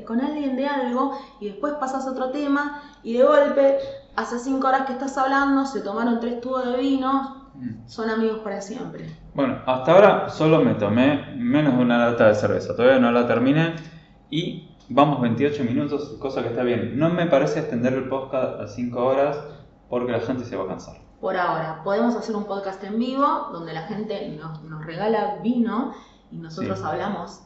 con 0.04 0.20
alguien 0.20 0.56
de 0.56 0.66
algo 0.66 1.16
y 1.40 1.50
después 1.50 1.74
pasas 1.74 2.06
a 2.06 2.10
otro 2.10 2.30
tema 2.30 2.82
y 3.04 3.18
de 3.18 3.22
golpe, 3.22 3.78
hace 4.16 4.40
cinco 4.40 4.66
horas 4.66 4.86
que 4.86 4.94
estás 4.94 5.16
hablando, 5.16 5.64
se 5.64 5.80
tomaron 5.80 6.18
tres 6.18 6.40
tubos 6.40 6.66
de 6.66 6.76
vino. 6.78 7.37
Son 7.86 8.08
amigos 8.08 8.38
para 8.40 8.60
siempre. 8.60 9.06
Bueno, 9.34 9.58
hasta 9.66 9.92
ahora 9.92 10.28
solo 10.28 10.60
me 10.60 10.74
tomé 10.74 11.34
menos 11.36 11.76
de 11.76 11.82
una 11.82 11.98
lata 11.98 12.28
de 12.28 12.34
cerveza, 12.34 12.76
todavía 12.76 12.98
no 12.98 13.10
la 13.10 13.26
terminé 13.26 13.74
y 14.30 14.76
vamos 14.88 15.20
28 15.20 15.64
minutos, 15.64 16.16
cosa 16.20 16.42
que 16.42 16.48
está 16.48 16.62
bien. 16.62 16.98
No 16.98 17.10
me 17.10 17.26
parece 17.26 17.60
extender 17.60 17.94
el 17.94 18.08
podcast 18.08 18.60
a 18.60 18.66
5 18.66 19.04
horas 19.04 19.38
porque 19.88 20.12
la 20.12 20.20
gente 20.20 20.44
se 20.44 20.56
va 20.56 20.64
a 20.64 20.68
cansar. 20.68 20.96
Por 21.20 21.36
ahora, 21.36 21.82
podemos 21.82 22.14
hacer 22.14 22.36
un 22.36 22.44
podcast 22.44 22.82
en 22.84 22.98
vivo 22.98 23.48
donde 23.52 23.72
la 23.72 23.82
gente 23.82 24.38
nos, 24.38 24.84
regala 24.84 25.38
vino 25.42 25.92
y 26.30 26.36
nosotros 26.36 26.82
hablamos 26.84 27.42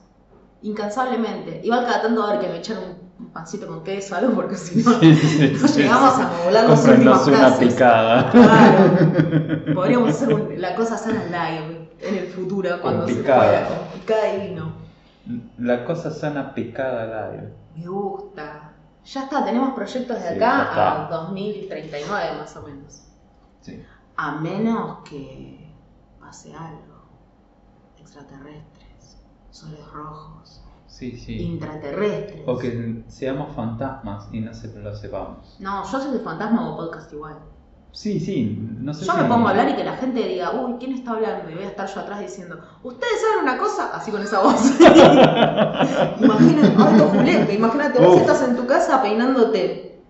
incansablemente. 0.62 1.60
Igual 1.64 1.84
cada 1.86 2.02
tanto 2.02 2.22
a 2.22 2.32
ver 2.32 2.40
que 2.40 2.48
me 2.48 2.58
echan 2.58 2.78
un, 2.78 3.12
pancito 3.32 3.66
con 3.66 3.84
queso 3.84 4.14
o 4.14 4.18
algo, 4.18 4.34
porque 4.34 4.56
si 4.56 4.82
no, 4.82 5.00
llegamos 5.00 6.18
a 6.18 6.28
modular 6.28 6.68
los 6.68 6.84
últimos 6.86 7.26
una 7.26 7.56
picada. 7.56 8.30
Claro. 8.30 9.74
Podríamos 9.74 10.10
hacer 10.10 10.58
la 10.58 10.74
cosa 10.74 10.98
sana 10.98 11.24
live 11.24 11.90
en 12.00 12.14
el 12.16 12.26
futuro 12.28 12.80
cuando 12.80 13.06
se 13.06 13.14
pueda, 13.14 13.68
con 13.68 14.00
picada 14.00 14.34
y 14.34 14.48
vino. 14.48 14.72
La 15.58 15.84
cosa 15.84 16.10
sana 16.10 16.52
picada 16.52 17.30
live. 17.30 17.52
Me 17.76 17.86
gusta. 17.86 18.72
Ya 19.04 19.24
está, 19.24 19.44
tenemos 19.44 19.74
proyectos 19.74 20.20
de 20.20 20.28
acá 20.28 21.06
a 21.06 21.08
2039 21.10 22.38
más 22.38 22.56
o 22.56 22.62
menos. 22.62 23.02
Sí. 23.60 23.82
A 24.16 24.32
menos 24.32 24.98
que 25.08 25.72
pase 26.20 26.52
algo 26.54 26.92
extraterrestres, 27.98 28.91
soles 29.52 29.86
rojos, 29.92 30.60
Sí, 30.86 31.12
sí. 31.16 31.36
intraterrestres. 31.42 32.42
O 32.46 32.58
que 32.58 33.04
seamos 33.06 33.54
fantasmas 33.54 34.28
y 34.32 34.40
no 34.40 34.52
se 34.52 34.68
lo 34.78 34.94
sepamos. 34.94 35.56
No, 35.60 35.84
yo 35.90 36.00
soy 36.00 36.12
de 36.12 36.18
fantasma 36.18 36.70
o 36.70 36.76
podcast 36.76 37.12
igual. 37.12 37.36
Sí, 37.92 38.18
sí, 38.18 38.58
no 38.80 38.94
sé 38.94 39.04
Yo 39.04 39.14
me 39.14 39.24
pongo 39.24 39.46
a 39.48 39.50
hablar 39.50 39.68
y 39.68 39.76
que 39.76 39.84
la 39.84 39.96
gente 39.96 40.26
diga, 40.26 40.52
uy, 40.52 40.76
¿quién 40.78 40.92
está 40.92 41.10
hablando? 41.12 41.50
Y 41.50 41.54
voy 41.54 41.64
a 41.64 41.68
estar 41.68 41.86
yo 41.86 42.00
atrás 42.00 42.20
diciendo, 42.20 42.58
¿ustedes 42.82 43.20
saben 43.20 43.42
una 43.44 43.58
cosa? 43.58 43.94
Así 43.94 44.10
con 44.10 44.22
esa 44.22 44.40
voz. 44.40 44.80
imagínate, 46.20 46.74
algo 46.82 47.08
Julián, 47.08 47.48
imagínate, 47.50 48.00
vos 48.00 48.16
estás 48.18 48.48
en 48.48 48.56
tu 48.56 48.66
casa 48.66 49.02
peinándote 49.02 50.00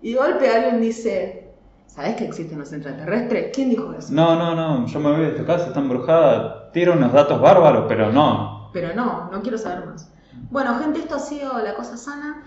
y 0.00 0.12
de 0.12 0.18
golpe 0.18 0.50
alguien 0.50 0.80
dice, 0.80 1.52
¿sabés 1.86 2.16
que 2.16 2.24
existen 2.24 2.58
los 2.60 2.72
extraterrestres? 2.72 3.50
¿Quién 3.54 3.70
dijo 3.70 3.92
eso? 3.92 4.12
No, 4.12 4.36
no, 4.36 4.54
no, 4.54 4.86
yo 4.86 5.00
me 5.00 5.10
voy 5.10 5.26
de 5.26 5.32
tu 5.32 5.44
casa, 5.44 5.66
está 5.66 5.80
embrujada, 5.80 6.70
tiro 6.72 6.94
unos 6.94 7.12
datos 7.12 7.40
bárbaros, 7.40 7.84
pero 7.88 8.10
no. 8.12 8.57
Pero 8.72 8.94
no, 8.94 9.30
no 9.30 9.42
quiero 9.42 9.58
saber 9.58 9.86
más. 9.86 10.12
Bueno, 10.50 10.78
gente, 10.78 11.00
esto 11.00 11.16
ha 11.16 11.20
sido 11.20 11.58
La 11.58 11.74
Cosa 11.74 11.96
Sana. 11.96 12.42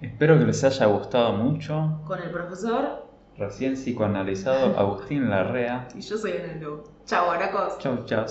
Espero 0.00 0.38
que 0.38 0.44
les 0.44 0.62
haya 0.64 0.86
gustado 0.86 1.32
mucho. 1.32 2.00
Con 2.06 2.20
el 2.22 2.30
profesor. 2.30 3.06
Recién 3.36 3.74
psicoanalizado 3.74 4.78
Agustín 4.78 5.30
Larrea. 5.30 5.88
Y 5.94 6.00
yo 6.00 6.16
soy 6.16 6.32
Enelo. 6.32 6.84
Chao, 7.04 7.30
Aracos. 7.30 7.78
Chau, 7.78 8.04
chau. 8.04 8.26